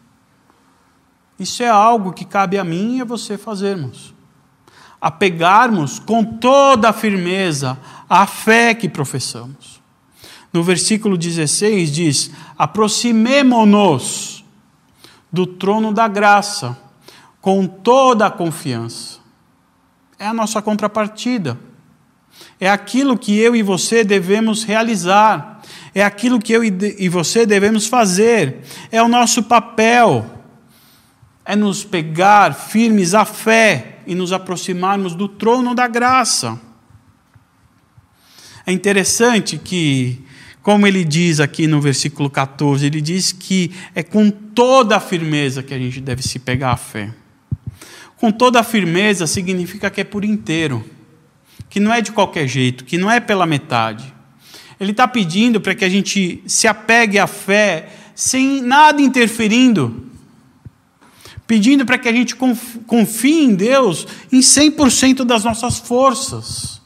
Isso 1.39 1.63
é 1.63 1.69
algo 1.69 2.12
que 2.12 2.25
cabe 2.25 2.58
a 2.58 2.63
mim 2.63 2.97
e 2.97 3.02
a 3.02 3.06
você 3.06 3.38
fazermos. 3.38 4.13
Apegarmos 4.99 5.97
com 5.97 6.23
toda 6.23 6.89
a 6.89 6.93
firmeza 6.93 7.80
à 8.10 8.28
fé 8.28 8.73
que 8.73 8.89
professamos. 8.89 9.82
No 10.52 10.62
versículo 10.62 11.17
16 11.17 11.91
diz: 11.91 12.32
aproximemo-nos 12.58 14.43
do 15.32 15.45
trono 15.47 15.93
da 15.93 16.08
graça 16.08 16.78
com 17.39 17.65
toda 17.65 18.25
a 18.25 18.32
confiança. 18.32 19.19
É 20.17 20.28
a 20.28 20.34
nossa 20.34 20.62
contrapartida 20.62 21.58
é 22.60 22.69
aquilo 22.69 23.17
que 23.17 23.38
eu 23.38 23.56
e 23.56 23.63
você 23.63 24.04
devemos 24.04 24.63
realizar, 24.63 25.62
é 25.95 26.04
aquilo 26.04 26.39
que 26.39 26.52
eu 26.52 26.63
e 26.63 27.10
você 27.10 27.45
devemos 27.45 27.88
fazer, 27.88 28.58
é 28.91 29.02
o 29.02 29.08
nosso 29.08 29.43
papel, 29.43 30.38
é 31.49 31.55
nos 31.55 31.83
pegar 31.83 32.53
firmes 32.53 33.15
à 33.15 33.25
fé 33.25 34.01
e 34.05 34.13
nos 34.13 34.31
aproximarmos 34.31 35.15
do 35.15 35.27
trono 35.27 35.73
da 35.73 35.88
graça. 35.88 36.62
É 38.67 38.71
interessante 38.71 39.57
que, 39.57 40.23
como 40.62 40.85
ele 40.85 41.03
diz 41.03 41.39
aqui 41.39 41.65
no 41.65 41.81
versículo 41.81 42.29
14, 42.29 42.85
ele 42.85 43.01
diz 43.01 43.31
que 43.31 43.71
é 43.95 44.03
com 44.03 44.29
toda 44.29 44.97
a 44.97 44.99
firmeza 44.99 45.63
que 45.63 45.73
a 45.73 45.79
gente 45.79 45.99
deve 45.99 46.21
se 46.21 46.38
pegar 46.38 46.73
à 46.73 46.77
fé. 46.77 47.12
Com 48.15 48.31
toda 48.31 48.59
a 48.59 48.63
firmeza 48.63 49.25
significa 49.25 49.89
que 49.89 50.01
é 50.01 50.03
por 50.03 50.23
inteiro, 50.23 50.85
que 51.67 51.79
não 51.79 51.91
é 51.91 51.99
de 51.99 52.12
qualquer 52.12 52.47
jeito, 52.47 52.85
que 52.85 52.95
não 52.95 53.09
é 53.09 53.19
pela 53.19 53.47
metade. 53.47 54.13
Ele 54.79 54.91
está 54.91 55.07
pedindo 55.07 55.59
para 55.59 55.73
que 55.73 55.83
a 55.83 55.89
gente 55.89 56.43
se 56.45 56.67
apegue 56.67 57.17
à 57.17 57.25
fé 57.25 57.89
sem 58.13 58.62
nada 58.62 59.01
interferindo, 59.01 60.09
pedindo 61.49 61.83
para 61.83 61.97
que 61.97 62.07
a 62.07 62.13
gente 62.13 62.35
confie 62.35 63.43
em 63.43 63.55
Deus 63.55 64.05
em 64.31 64.39
100% 64.39 65.23
das 65.23 65.43
nossas 65.43 65.79
forças 65.79 66.79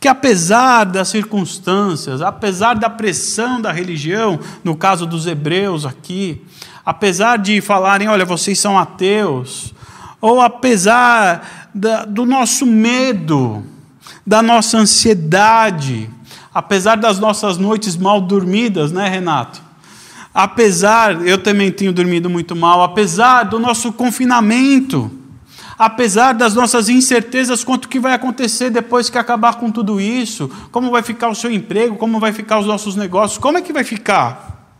que 0.00 0.08
apesar 0.08 0.84
das 0.84 1.08
circunstâncias, 1.08 2.22
apesar 2.22 2.74
da 2.74 2.88
pressão 2.88 3.60
da 3.60 3.72
religião, 3.72 4.38
no 4.62 4.76
caso 4.76 5.06
dos 5.06 5.26
hebreus 5.26 5.84
aqui, 5.84 6.44
apesar 6.84 7.38
de 7.38 7.60
falarem, 7.60 8.06
olha, 8.06 8.24
vocês 8.24 8.58
são 8.58 8.78
ateus, 8.78 9.74
ou 10.20 10.40
apesar 10.40 11.70
da, 11.74 12.04
do 12.04 12.24
nosso 12.24 12.64
medo, 12.64 13.64
da 14.24 14.42
nossa 14.42 14.78
ansiedade, 14.78 16.08
apesar 16.54 16.96
das 16.96 17.18
nossas 17.18 17.58
noites 17.58 17.96
mal 17.96 18.20
dormidas, 18.20 18.92
né, 18.92 19.08
Renato? 19.08 19.65
Apesar, 20.38 21.26
eu 21.26 21.38
também 21.38 21.72
tenho 21.72 21.94
dormido 21.94 22.28
muito 22.28 22.54
mal, 22.54 22.82
apesar 22.82 23.44
do 23.44 23.58
nosso 23.58 23.90
confinamento, 23.90 25.10
apesar 25.78 26.34
das 26.34 26.52
nossas 26.52 26.90
incertezas 26.90 27.64
quanto 27.64 27.88
que 27.88 27.98
vai 27.98 28.12
acontecer 28.12 28.68
depois 28.68 29.08
que 29.08 29.16
acabar 29.16 29.54
com 29.54 29.70
tudo 29.70 29.98
isso, 29.98 30.50
como 30.70 30.90
vai 30.90 31.02
ficar 31.02 31.30
o 31.30 31.34
seu 31.34 31.50
emprego, 31.50 31.96
como 31.96 32.20
vai 32.20 32.34
ficar 32.34 32.58
os 32.58 32.66
nossos 32.66 32.96
negócios, 32.96 33.38
como 33.38 33.56
é 33.56 33.62
que 33.62 33.72
vai 33.72 33.82
ficar? 33.82 34.76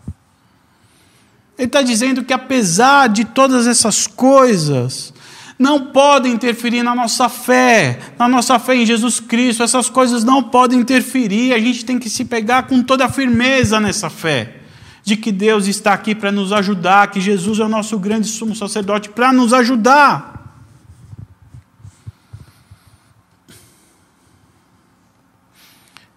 Ele 1.57 1.69
está 1.69 1.81
dizendo 1.81 2.23
que 2.23 2.35
apesar 2.35 3.09
de 3.09 3.25
todas 3.25 3.67
essas 3.67 4.07
coisas, 4.07 5.15
não 5.59 5.87
podem 5.87 6.35
interferir 6.35 6.83
na 6.83 6.95
nossa 6.95 7.31
fé, 7.31 7.99
na 8.19 8.29
nossa 8.29 8.59
fé 8.59 8.77
em 8.77 8.85
Jesus 8.85 9.21
Cristo, 9.21 9.63
essas 9.63 9.89
coisas 9.89 10.23
não 10.23 10.43
podem 10.43 10.81
interferir, 10.81 11.55
a 11.55 11.59
gente 11.59 11.83
tem 11.83 11.99
que 11.99 12.11
se 12.11 12.27
pegar 12.27 12.65
com 12.65 12.83
toda 12.83 13.07
a 13.07 13.09
firmeza 13.09 13.81
nessa 13.81 14.11
fé, 14.11 14.66
de 15.07 15.17
que 15.17 15.31
Deus 15.31 15.69
está 15.69 15.93
aqui 15.93 16.17
para 16.17 16.33
nos 16.33 16.53
ajudar, 16.53 17.13
que 17.13 17.21
Jesus 17.21 17.61
é 17.61 17.65
o 17.65 17.69
nosso 17.69 17.97
grande 17.97 18.27
sumo 18.27 18.57
sacerdote 18.57 19.09
para 19.09 19.33
nos 19.33 19.53
ajudar. 19.53 20.35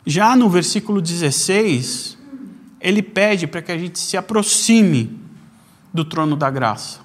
Já 0.04 0.36
no 0.36 0.50
versículo 0.50 1.04
16, 1.04 2.18
ele 2.82 3.04
pede 3.04 3.46
para 3.46 3.62
que 3.62 3.72
a 3.72 3.78
gente 3.78 4.00
se 4.00 4.18
aproxime 4.18 5.20
do 5.94 6.04
trono 6.04 6.36
da 6.36 6.50
graça. 6.50 7.02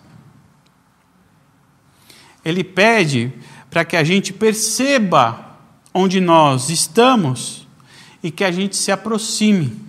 Ele 2.42 2.64
pede 2.64 3.30
para 3.68 3.84
que 3.84 3.94
a 3.94 4.02
gente 4.02 4.32
perceba 4.32 5.58
onde 5.92 6.18
nós 6.18 6.70
estamos 6.70 7.68
e 8.22 8.30
que 8.30 8.42
a 8.42 8.50
gente 8.50 8.74
se 8.74 8.90
aproxime. 8.90 9.83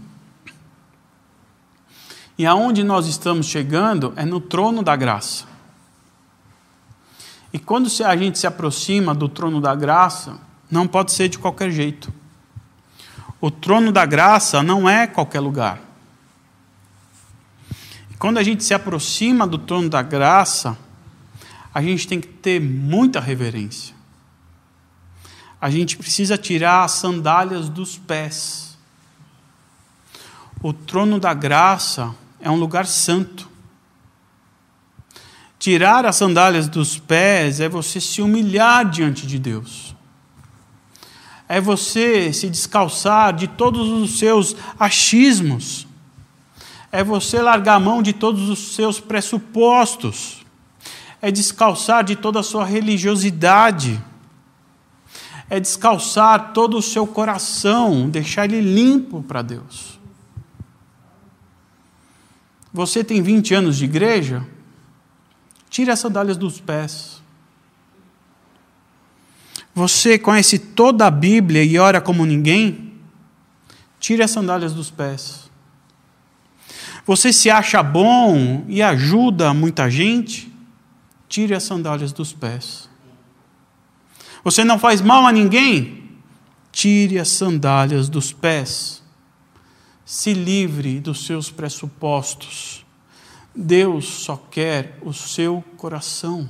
E 2.37 2.45
aonde 2.45 2.83
nós 2.83 3.07
estamos 3.07 3.45
chegando 3.45 4.13
é 4.15 4.25
no 4.25 4.41
trono 4.41 4.83
da 4.83 4.95
graça. 4.95 5.45
E 7.53 7.59
quando 7.59 7.89
a 8.03 8.15
gente 8.17 8.37
se 8.37 8.45
aproxima 8.45 9.15
do 9.15 9.29
trono 9.29 9.61
da 9.61 9.73
graça, 9.73 10.37
não 10.69 10.85
pode 10.85 11.13
ser 11.13 11.29
de 11.29 11.39
qualquer 11.39 11.71
jeito. 11.71 12.13
O 13.39 13.49
trono 13.49 13.91
da 13.91 14.05
graça 14.05 14.61
não 14.61 14.89
é 14.89 15.07
qualquer 15.07 15.39
lugar. 15.39 15.79
E 18.11 18.17
quando 18.17 18.39
a 18.39 18.43
gente 18.43 18.63
se 18.63 18.73
aproxima 18.73 19.47
do 19.47 19.57
trono 19.57 19.87
da 19.87 20.01
graça, 20.01 20.77
a 21.73 21.81
gente 21.81 22.07
tem 22.07 22.19
que 22.19 22.27
ter 22.27 22.59
muita 22.59 23.21
reverência. 23.21 23.95
A 25.61 25.69
gente 25.69 25.95
precisa 25.95 26.37
tirar 26.37 26.83
as 26.83 26.91
sandálias 26.91 27.69
dos 27.69 27.97
pés. 27.97 28.77
O 30.61 30.73
trono 30.73 31.19
da 31.19 31.33
graça 31.33 32.13
é 32.45 32.49
um 32.49 32.55
lugar 32.55 32.85
santo. 32.85 33.49
Tirar 35.59 36.05
as 36.05 36.15
sandálias 36.15 36.69
dos 36.69 36.97
pés 36.97 37.59
é 37.59 37.67
você 37.67 37.99
se 37.99 38.21
humilhar 38.21 38.89
diante 38.89 39.27
de 39.27 39.37
Deus 39.37 39.95
é 41.47 41.61
você 41.61 42.33
se 42.33 42.49
descalçar 42.49 43.33
de 43.33 43.47
todos 43.47 43.87
os 43.89 44.17
seus 44.17 44.55
achismos, 44.79 45.87
é 46.91 47.03
você 47.03 47.41
largar 47.41 47.75
a 47.75 47.79
mão 47.79 48.01
de 48.01 48.13
todos 48.13 48.49
os 48.49 48.75
seus 48.75 48.99
pressupostos, 48.99 50.43
é 51.21 51.31
descalçar 51.31 52.03
de 52.03 52.15
toda 52.15 52.39
a 52.39 52.43
sua 52.43 52.65
religiosidade, 52.65 54.01
é 55.49 55.59
descalçar 55.59 56.53
todo 56.53 56.77
o 56.77 56.81
seu 56.81 57.05
coração, 57.05 58.09
deixar 58.09 58.45
ele 58.45 58.61
limpo 58.61 59.21
para 59.21 59.41
Deus. 59.43 59.94
Você 62.75 63.05
tem 63.05 63.21
20 63.21 63.53
anos 63.53 63.77
de 63.77 63.85
igreja? 63.85 64.45
Tire 65.69 65.89
as 65.91 65.99
sandálias 65.99 66.35
dos 66.35 66.59
pés. 66.59 67.23
Você 69.73 70.19
conhece 70.19 70.59
toda 70.59 71.07
a 71.07 71.09
Bíblia 71.09 71.63
e 71.63 71.79
ora 71.79 72.01
como 72.01 72.25
ninguém? 72.25 72.95
Tire 73.97 74.21
as 74.21 74.31
sandálias 74.31 74.73
dos 74.73 74.91
pés. 74.91 75.49
Você 77.05 77.31
se 77.31 77.49
acha 77.49 77.81
bom 77.81 78.65
e 78.67 78.81
ajuda 78.81 79.53
muita 79.53 79.89
gente? 79.89 80.51
Tire 81.29 81.55
as 81.55 81.63
sandálias 81.63 82.11
dos 82.11 82.33
pés. 82.33 82.89
Você 84.43 84.65
não 84.65 84.77
faz 84.77 84.99
mal 84.99 85.25
a 85.25 85.31
ninguém? 85.31 86.09
Tire 86.73 87.19
as 87.19 87.29
sandálias 87.29 88.09
dos 88.09 88.33
pés. 88.33 89.04
Se 90.05 90.33
livre 90.33 90.99
dos 90.99 91.25
seus 91.25 91.49
pressupostos. 91.49 92.85
Deus 93.55 94.05
só 94.05 94.37
quer 94.37 94.99
o 95.01 95.11
seu 95.11 95.63
coração. 95.77 96.47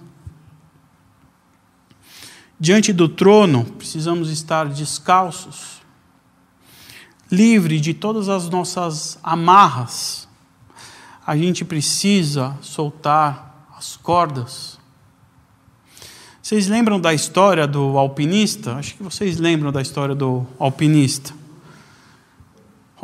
Diante 2.60 2.92
do 2.92 3.08
trono, 3.08 3.64
precisamos 3.64 4.30
estar 4.30 4.68
descalços, 4.68 5.82
livre 7.32 7.80
de 7.80 7.94
todas 7.94 8.28
as 8.30 8.50
nossas 8.50 9.20
amarras. 9.24 10.28
A 11.26 11.38
gente 11.38 11.64
precisa 11.66 12.58
soltar 12.62 13.68
as 13.78 13.96
cordas. 13.98 14.80
Vocês 16.42 16.68
lembram 16.68 17.00
da 17.00 17.14
história 17.14 17.68
do 17.68 17.98
alpinista? 17.98 18.76
Acho 18.76 18.96
que 18.96 19.04
vocês 19.04 19.38
lembram 19.38 19.72
da 19.72 19.82
história 19.82 20.14
do 20.14 20.46
alpinista. 20.60 21.45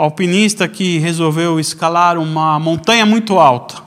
Alpinista 0.03 0.67
que 0.67 0.97
resolveu 0.97 1.59
escalar 1.59 2.17
uma 2.17 2.57
montanha 2.57 3.05
muito 3.05 3.37
alta. 3.37 3.83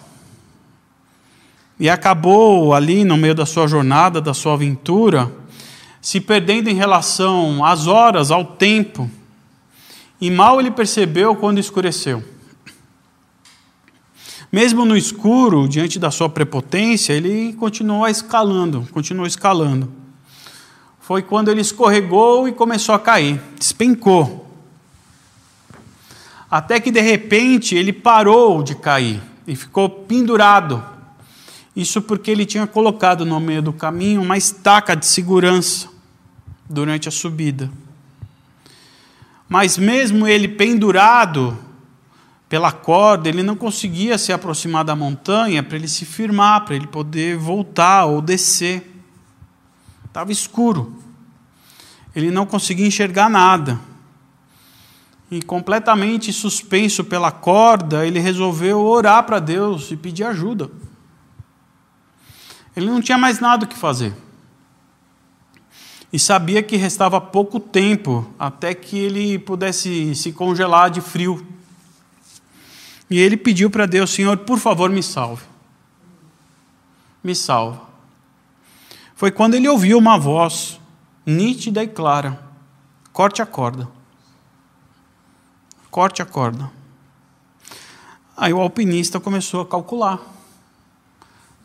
E 1.79 1.90
acabou 1.90 2.72
ali 2.72 3.05
no 3.05 3.16
meio 3.16 3.35
da 3.35 3.44
sua 3.44 3.66
jornada, 3.66 4.20
da 4.20 4.33
sua 4.33 4.53
aventura, 4.53 5.29
se 6.00 6.20
perdendo 6.20 6.70
em 6.70 6.74
relação 6.74 7.64
às 7.64 7.88
horas, 7.88 8.31
ao 8.31 8.44
tempo, 8.44 9.11
e 10.20 10.31
mal 10.31 10.61
ele 10.61 10.70
percebeu 10.70 11.35
quando 11.35 11.59
escureceu. 11.59 12.22
Mesmo 14.53 14.85
no 14.85 14.96
escuro, 14.96 15.66
diante 15.66 15.98
da 15.98 16.12
sua 16.12 16.29
prepotência, 16.29 17.12
ele 17.12 17.55
continuou 17.55 18.06
escalando, 18.06 18.87
continuou 18.92 19.27
escalando. 19.27 19.92
Foi 21.00 21.23
quando 21.23 21.50
ele 21.50 21.60
escorregou 21.60 22.46
e 22.46 22.52
começou 22.52 22.94
a 22.94 23.00
cair, 23.00 23.42
despencou. 23.58 24.44
Até 26.55 26.79
que 26.79 26.92
de 26.92 27.00
repente 27.00 27.75
ele 27.75 27.92
parou 27.92 28.63
de 28.63 28.77
cair 28.77 29.21
e 29.44 29.57
ficou 29.57 29.90
pendurado. 29.90 30.81
Isso 31.75 32.00
porque 32.00 32.31
ele 32.31 32.46
tinha 32.46 32.65
colocado 32.65 33.27
no 33.27 33.40
meio 33.40 33.61
do 33.61 33.73
caminho 33.73 34.23
uma 34.23 34.37
estaca 34.37 34.94
de 34.94 35.05
segurança 35.05 35.88
durante 36.71 37.09
a 37.09 37.11
subida. 37.11 37.69
Mas 39.48 39.77
mesmo 39.77 40.29
ele 40.29 40.46
pendurado 40.46 41.59
pela 42.48 42.71
corda, 42.71 43.29
ele 43.29 43.42
não 43.42 43.57
conseguia 43.57 44.17
se 44.17 44.33
aproximar 44.33 44.85
da 44.85 44.94
montanha 44.94 45.61
para 45.61 45.77
ele 45.77 45.88
se 45.88 46.05
firmar, 46.05 46.65
para 46.65 46.77
ele 46.77 46.87
poder 46.87 47.37
voltar 47.37 48.05
ou 48.05 48.23
descer. 48.23 48.94
Estava 50.05 50.31
escuro. 50.31 51.02
Ele 52.15 52.31
não 52.31 52.46
conseguia 52.46 52.87
enxergar 52.87 53.29
nada. 53.29 53.77
E 55.35 55.42
completamente 55.42 56.32
suspenso 56.32 57.02
pela 57.02 57.32
corda, 57.32 58.06
ele 58.06 58.20
resolveu 58.20 58.78
orar 58.78 59.24
para 59.24 59.40
Deus 59.40 59.90
e 59.90 59.96
pedir 59.96 60.22
ajuda. 60.22 60.70
Ele 62.76 62.87
não 62.87 63.02
tinha 63.02 63.18
mais 63.18 63.40
nada 63.40 63.64
o 63.64 63.68
que 63.68 63.76
fazer. 63.76 64.14
E 66.12 66.20
sabia 66.20 66.62
que 66.62 66.76
restava 66.76 67.20
pouco 67.20 67.58
tempo 67.58 68.32
até 68.38 68.74
que 68.74 68.96
ele 68.96 69.37
pudesse 69.37 70.14
se 70.14 70.30
congelar 70.30 70.88
de 70.88 71.00
frio. 71.00 71.44
E 73.10 73.18
ele 73.18 73.37
pediu 73.37 73.68
para 73.68 73.87
Deus: 73.87 74.10
Senhor, 74.10 74.37
por 74.37 74.60
favor, 74.60 74.88
me 74.88 75.02
salve. 75.02 75.42
Me 77.24 77.35
salva. 77.35 77.82
Foi 79.16 79.32
quando 79.32 79.54
ele 79.54 79.68
ouviu 79.68 79.98
uma 79.98 80.16
voz 80.16 80.78
nítida 81.26 81.82
e 81.82 81.88
clara: 81.88 82.40
corte 83.12 83.42
a 83.42 83.46
corda. 83.46 83.88
Corte 85.95 86.21
a 86.21 86.25
corda. 86.25 86.69
Aí 88.37 88.53
o 88.53 88.61
alpinista 88.61 89.21
começou 89.21 89.61
a 89.61 89.65
calcular. 89.65 90.21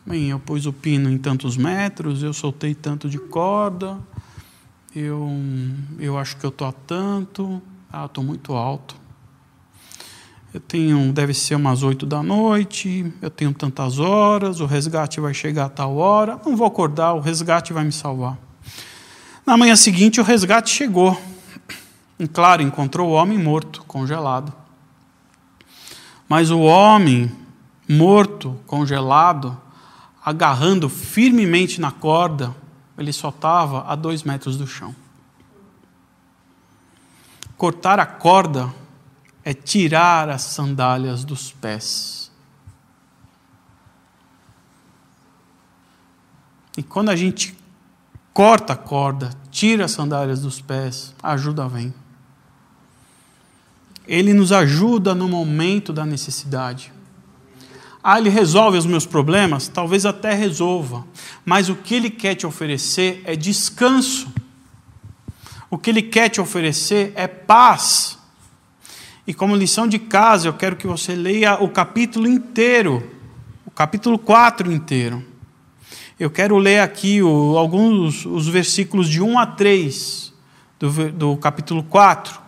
Bem, 0.06 0.30
eu 0.30 0.38
pus 0.38 0.66
o 0.66 0.72
pino 0.72 1.10
em 1.10 1.18
tantos 1.18 1.56
metros, 1.56 2.22
eu 2.22 2.32
soltei 2.32 2.72
tanto 2.72 3.10
de 3.10 3.18
corda, 3.18 3.98
eu, 4.94 5.28
eu 5.98 6.16
acho 6.16 6.36
que 6.36 6.46
eu 6.46 6.50
estou 6.50 6.68
a 6.68 6.70
tanto, 6.70 7.60
ah, 7.92 8.04
estou 8.04 8.22
muito 8.22 8.52
alto. 8.52 8.94
Eu 10.54 10.60
tenho, 10.60 11.12
deve 11.12 11.34
ser 11.34 11.56
umas 11.56 11.82
oito 11.82 12.06
da 12.06 12.22
noite, 12.22 13.12
eu 13.20 13.30
tenho 13.30 13.52
tantas 13.52 13.98
horas, 13.98 14.60
o 14.60 14.64
resgate 14.64 15.18
vai 15.18 15.34
chegar 15.34 15.64
a 15.64 15.70
tal 15.70 15.96
hora, 15.96 16.38
não 16.46 16.56
vou 16.56 16.68
acordar, 16.68 17.14
o 17.14 17.20
resgate 17.20 17.72
vai 17.72 17.82
me 17.82 17.90
salvar. 17.90 18.38
Na 19.44 19.56
manhã 19.56 19.74
seguinte, 19.74 20.20
o 20.20 20.22
resgate 20.22 20.70
chegou. 20.70 21.20
E, 22.20 22.28
claro, 22.28 22.60
encontrou 22.60 23.08
o 23.08 23.12
homem 23.12 23.38
morto, 23.38 23.82
congelado. 23.84 24.52
Mas 26.28 26.50
o 26.50 26.60
homem 26.60 27.34
morto, 27.88 28.60
congelado, 28.66 29.58
agarrando 30.22 30.86
firmemente 30.90 31.80
na 31.80 31.90
corda, 31.90 32.54
ele 32.98 33.10
só 33.10 33.30
estava 33.30 33.90
a 33.90 33.94
dois 33.94 34.22
metros 34.22 34.58
do 34.58 34.66
chão. 34.66 34.94
Cortar 37.56 37.98
a 37.98 38.04
corda 38.04 38.70
é 39.42 39.54
tirar 39.54 40.28
as 40.28 40.42
sandálias 40.42 41.24
dos 41.24 41.52
pés. 41.52 42.30
E 46.76 46.82
quando 46.82 47.08
a 47.08 47.16
gente 47.16 47.56
corta 48.34 48.74
a 48.74 48.76
corda, 48.76 49.30
tira 49.50 49.86
as 49.86 49.92
sandálias 49.92 50.42
dos 50.42 50.60
pés, 50.60 51.14
a 51.22 51.32
ajuda 51.32 51.66
vem. 51.66 51.94
Ele 54.10 54.34
nos 54.34 54.50
ajuda 54.50 55.14
no 55.14 55.28
momento 55.28 55.92
da 55.92 56.04
necessidade. 56.04 56.92
Ah, 58.02 58.18
ele 58.18 58.28
resolve 58.28 58.76
os 58.76 58.84
meus 58.84 59.06
problemas? 59.06 59.68
Talvez 59.68 60.04
até 60.04 60.34
resolva, 60.34 61.06
mas 61.44 61.68
o 61.68 61.76
que 61.76 61.94
ele 61.94 62.10
quer 62.10 62.34
te 62.34 62.44
oferecer 62.44 63.22
é 63.24 63.36
descanso. 63.36 64.26
O 65.70 65.78
que 65.78 65.90
ele 65.90 66.02
quer 66.02 66.28
te 66.28 66.40
oferecer 66.40 67.12
é 67.14 67.28
paz. 67.28 68.18
E 69.24 69.32
como 69.32 69.54
lição 69.54 69.86
de 69.86 70.00
casa, 70.00 70.48
eu 70.48 70.54
quero 70.54 70.74
que 70.74 70.88
você 70.88 71.14
leia 71.14 71.62
o 71.62 71.68
capítulo 71.68 72.26
inteiro, 72.26 73.08
o 73.64 73.70
capítulo 73.70 74.18
4 74.18 74.72
inteiro. 74.72 75.24
Eu 76.18 76.30
quero 76.30 76.58
ler 76.58 76.80
aqui 76.80 77.22
o, 77.22 77.56
alguns 77.56 78.26
os 78.26 78.48
versículos 78.48 79.08
de 79.08 79.22
1 79.22 79.38
a 79.38 79.46
3 79.46 80.34
do, 80.80 81.12
do 81.12 81.36
capítulo 81.36 81.84
4, 81.84 82.39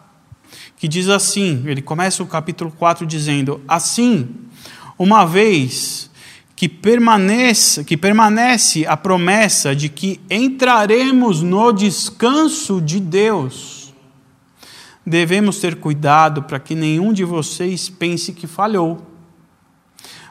que 0.82 0.88
diz 0.88 1.08
assim: 1.08 1.62
ele 1.66 1.80
começa 1.80 2.24
o 2.24 2.26
capítulo 2.26 2.72
4 2.76 3.06
dizendo: 3.06 3.60
Assim, 3.68 4.28
uma 4.98 5.24
vez 5.24 6.10
que 6.56 6.68
permaneça, 6.68 7.84
que 7.84 7.96
permanece 7.96 8.84
a 8.84 8.96
promessa 8.96 9.76
de 9.76 9.88
que 9.88 10.20
entraremos 10.28 11.40
no 11.40 11.70
descanso 11.70 12.80
de 12.80 12.98
Deus. 12.98 13.94
Devemos 15.06 15.60
ter 15.60 15.76
cuidado 15.76 16.42
para 16.42 16.58
que 16.58 16.74
nenhum 16.74 17.12
de 17.12 17.22
vocês 17.22 17.88
pense 17.88 18.32
que 18.32 18.48
falhou. 18.48 19.06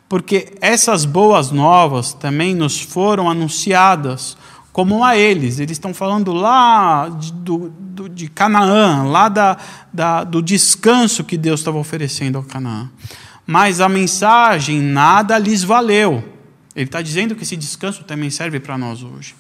Porque 0.10 0.54
essas 0.60 1.06
boas 1.06 1.50
novas 1.50 2.14
também 2.14 2.54
nos 2.54 2.82
foram 2.82 3.30
anunciadas 3.30 4.36
como 4.72 5.04
a 5.04 5.18
eles. 5.18 5.60
Eles 5.60 5.74
estão 5.74 5.94
falando 5.94 6.32
lá 6.34 7.10
de, 7.10 7.34
do, 7.34 7.70
do, 7.70 8.10
de 8.10 8.28
Canaã, 8.30 9.04
lá 9.04 9.30
da, 9.30 9.58
da, 9.92 10.24
do 10.24 10.42
descanso 10.42 11.24
que 11.24 11.38
Deus 11.38 11.60
estava 11.60 11.78
oferecendo 11.78 12.38
ao 12.38 12.44
Canaã 12.44 12.90
mas 13.46 13.82
a 13.82 13.90
mensagem 13.90 14.80
nada 14.82 15.38
lhes 15.38 15.62
valeu. 15.62 16.24
Ele 16.76 16.86
está 16.86 17.02
dizendo 17.02 17.36
que 17.36 17.44
esse 17.44 17.58
descanso 17.58 18.04
também 18.04 18.30
serve 18.30 18.62
para 18.62 18.78
nós 18.78 19.04
hoje. 19.04 19.36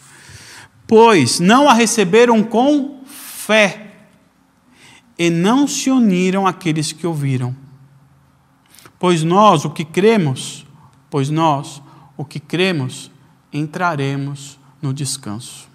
Pois 0.86 1.39
não 1.39 1.69
a 1.69 1.73
receberam 1.73 2.43
com 2.43 3.03
fé, 3.05 3.88
e 5.17 5.29
não 5.29 5.67
se 5.67 5.89
uniram 5.89 6.47
àqueles 6.47 6.91
que 6.91 7.07
ouviram. 7.07 7.55
Pois 8.99 9.23
nós, 9.23 9.63
o 9.63 9.69
que 9.69 9.86
cremos, 9.86 10.65
pois 11.09 11.29
nós, 11.29 11.82
o 12.17 12.25
que 12.25 12.39
cremos, 12.39 13.11
entraremos 13.53 14.59
no 14.82 14.93
descanso. 14.93 15.69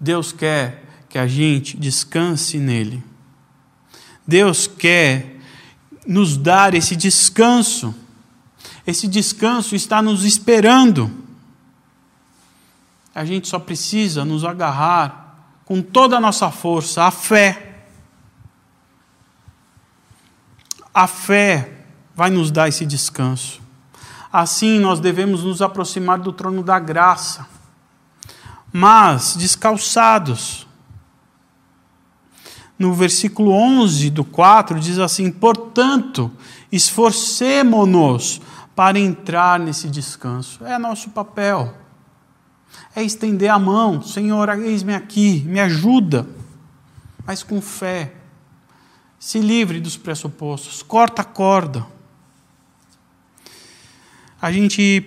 Deus 0.00 0.32
quer 0.32 0.84
que 1.08 1.18
a 1.18 1.26
gente 1.26 1.76
descanse 1.76 2.58
nele. 2.58 3.02
Deus 4.26 4.66
quer 4.66 5.38
nos 6.06 6.36
dar 6.36 6.74
esse 6.74 6.96
descanso. 6.96 7.94
Esse 8.86 9.06
descanso 9.06 9.74
está 9.74 10.02
nos 10.02 10.24
esperando. 10.24 11.10
A 13.14 13.24
gente 13.24 13.48
só 13.48 13.58
precisa 13.58 14.24
nos 14.24 14.44
agarrar 14.44 15.24
com 15.64 15.80
toda 15.80 16.16
a 16.16 16.20
nossa 16.20 16.50
força, 16.50 17.04
a 17.04 17.10
fé. 17.10 17.86
A 20.92 21.06
fé 21.06 21.86
vai 22.14 22.30
nos 22.30 22.50
dar 22.50 22.68
esse 22.68 22.84
descanso. 22.84 23.63
Assim, 24.36 24.80
nós 24.80 24.98
devemos 24.98 25.44
nos 25.44 25.62
aproximar 25.62 26.18
do 26.18 26.32
trono 26.32 26.60
da 26.60 26.76
graça, 26.80 27.46
mas 28.72 29.36
descalçados 29.36 30.66
no 32.76 32.92
versículo 32.92 33.52
11 33.52 34.10
do 34.10 34.24
4, 34.24 34.80
diz 34.80 34.98
assim: 34.98 35.30
Portanto, 35.30 36.32
esforcemo-nos 36.72 38.40
para 38.74 38.98
entrar 38.98 39.60
nesse 39.60 39.88
descanso. 39.88 40.64
É 40.64 40.76
nosso 40.78 41.10
papel. 41.10 41.72
É 42.92 43.04
estender 43.04 43.50
a 43.50 43.58
mão, 43.60 44.02
Senhor, 44.02 44.48
eis-me 44.58 44.96
aqui, 44.96 45.44
me 45.46 45.60
ajuda, 45.60 46.26
mas 47.24 47.44
com 47.44 47.62
fé. 47.62 48.16
Se 49.16 49.38
livre 49.38 49.80
dos 49.80 49.96
pressupostos, 49.96 50.82
corta 50.82 51.22
a 51.22 51.24
corda. 51.24 51.93
A 54.44 54.52
gente 54.52 55.06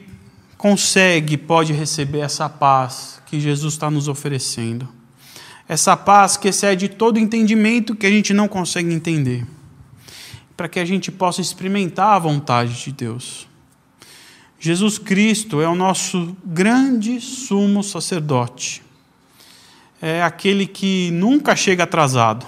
consegue, 0.58 1.38
pode 1.38 1.74
receber 1.74 2.20
essa 2.20 2.50
paz 2.50 3.22
que 3.28 3.40
Jesus 3.40 3.74
está 3.74 3.92
nos 3.92 4.08
oferecendo 4.08 4.98
essa 5.68 5.98
paz 5.98 6.38
que 6.38 6.48
excede 6.48 6.88
todo 6.88 7.20
entendimento 7.20 7.96
que 7.96 8.06
a 8.06 8.10
gente 8.10 8.34
não 8.34 8.48
consegue 8.48 8.94
entender, 8.94 9.46
para 10.56 10.70
que 10.70 10.80
a 10.80 10.86
gente 10.86 11.12
possa 11.12 11.42
experimentar 11.42 12.16
a 12.16 12.20
vontade 12.20 12.84
de 12.84 12.92
Deus. 12.92 13.48
Jesus 14.60 14.98
Cristo 14.98 15.62
é 15.62 15.68
o 15.68 15.76
nosso 15.76 16.36
grande 16.44 17.20
sumo 17.20 17.84
sacerdote, 17.84 18.82
é 20.02 20.24
aquele 20.24 20.66
que 20.66 21.12
nunca 21.12 21.56
chega 21.56 21.84
atrasado. 21.84 22.46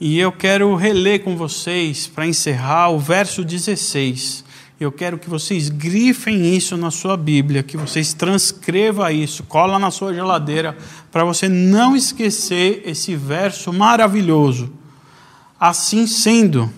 E 0.00 0.18
eu 0.18 0.32
quero 0.32 0.74
reler 0.74 1.22
com 1.22 1.36
vocês, 1.36 2.06
para 2.06 2.26
encerrar, 2.26 2.88
o 2.88 2.98
verso 2.98 3.44
16 3.44 4.44
eu 4.80 4.90
quero 4.90 5.18
que 5.18 5.28
vocês 5.28 5.68
grifem 5.68 6.56
isso 6.56 6.74
na 6.74 6.90
sua 6.90 7.14
Bíblia, 7.14 7.62
que 7.62 7.76
vocês 7.76 8.14
transcreva 8.14 9.12
isso, 9.12 9.44
cola 9.44 9.78
na 9.78 9.90
sua 9.90 10.14
geladeira, 10.14 10.74
para 11.12 11.22
você 11.22 11.50
não 11.50 11.94
esquecer 11.94 12.82
esse 12.86 13.14
verso 13.14 13.74
maravilhoso. 13.74 14.72
Assim 15.60 16.06
sendo, 16.06 16.72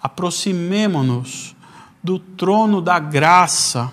aproximemo-nos 0.00 1.56
do 2.00 2.16
trono 2.16 2.80
da 2.80 3.00
graça 3.00 3.90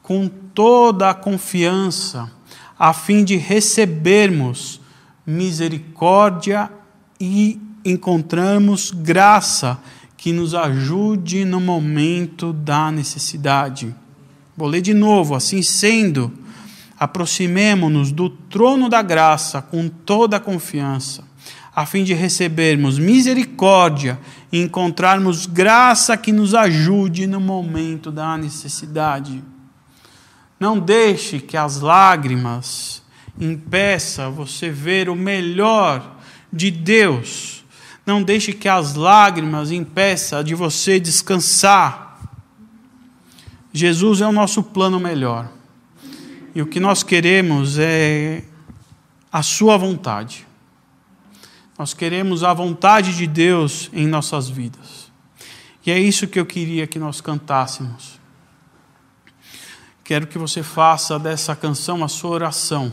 com 0.00 0.28
toda 0.28 1.10
a 1.10 1.14
confiança, 1.14 2.30
a 2.78 2.92
fim 2.92 3.24
de 3.24 3.34
recebermos 3.34 4.80
misericórdia 5.26 6.70
e 7.18 7.60
encontrarmos 7.84 8.92
graça 8.92 9.76
que 10.24 10.32
nos 10.32 10.54
ajude 10.54 11.44
no 11.44 11.60
momento 11.60 12.50
da 12.50 12.90
necessidade. 12.90 13.94
Vou 14.56 14.66
ler 14.66 14.80
de 14.80 14.94
novo, 14.94 15.34
assim 15.34 15.60
sendo, 15.60 16.32
aproximemo-nos 16.98 18.10
do 18.10 18.30
trono 18.30 18.88
da 18.88 19.02
graça 19.02 19.60
com 19.60 19.86
toda 19.86 20.38
a 20.38 20.40
confiança, 20.40 21.24
a 21.76 21.84
fim 21.84 22.04
de 22.04 22.14
recebermos 22.14 22.98
misericórdia 22.98 24.18
e 24.50 24.62
encontrarmos 24.62 25.44
graça 25.44 26.16
que 26.16 26.32
nos 26.32 26.54
ajude 26.54 27.26
no 27.26 27.38
momento 27.38 28.10
da 28.10 28.38
necessidade. 28.38 29.44
Não 30.58 30.78
deixe 30.78 31.38
que 31.38 31.58
as 31.58 31.82
lágrimas 31.82 33.02
impeça 33.38 34.30
você 34.30 34.70
ver 34.70 35.10
o 35.10 35.14
melhor 35.14 36.16
de 36.50 36.70
Deus. 36.70 37.62
Não 38.06 38.22
deixe 38.22 38.52
que 38.52 38.68
as 38.68 38.94
lágrimas 38.94 39.70
impeça 39.70 40.44
de 40.44 40.54
você 40.54 41.00
descansar. 41.00 42.20
Jesus 43.72 44.20
é 44.20 44.26
o 44.26 44.32
nosso 44.32 44.62
plano 44.62 45.00
melhor. 45.00 45.50
E 46.54 46.62
o 46.62 46.66
que 46.66 46.78
nós 46.78 47.02
queremos 47.02 47.78
é 47.78 48.44
a 49.32 49.42
sua 49.42 49.76
vontade. 49.76 50.46
Nós 51.78 51.92
queremos 51.92 52.44
a 52.44 52.54
vontade 52.54 53.16
de 53.16 53.26
Deus 53.26 53.90
em 53.92 54.06
nossas 54.06 54.48
vidas. 54.48 55.10
E 55.84 55.90
é 55.90 55.98
isso 55.98 56.28
que 56.28 56.38
eu 56.38 56.46
queria 56.46 56.86
que 56.86 56.98
nós 56.98 57.20
cantássemos. 57.20 58.20
Quero 60.04 60.26
que 60.26 60.38
você 60.38 60.62
faça 60.62 61.18
dessa 61.18 61.56
canção 61.56 62.04
a 62.04 62.08
sua 62.08 62.30
oração, 62.30 62.92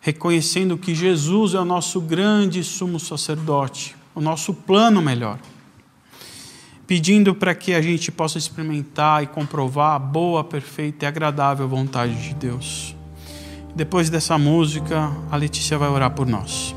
reconhecendo 0.00 0.78
que 0.78 0.94
Jesus 0.94 1.54
é 1.54 1.60
o 1.60 1.64
nosso 1.64 2.00
grande 2.00 2.64
sumo 2.64 2.98
sacerdote, 2.98 3.94
o 4.14 4.20
nosso 4.20 4.54
plano 4.54 5.02
melhor. 5.02 5.38
Pedindo 6.86 7.34
para 7.34 7.54
que 7.54 7.74
a 7.74 7.82
gente 7.82 8.10
possa 8.10 8.38
experimentar 8.38 9.22
e 9.22 9.26
comprovar 9.26 9.94
a 9.94 9.98
boa, 9.98 10.42
perfeita 10.42 11.04
e 11.04 11.08
agradável 11.08 11.68
vontade 11.68 12.28
de 12.28 12.34
Deus. 12.34 12.96
Depois 13.76 14.10
dessa 14.10 14.36
música, 14.36 15.12
a 15.30 15.36
Letícia 15.36 15.78
vai 15.78 15.88
orar 15.88 16.10
por 16.10 16.26
nós. 16.26 16.74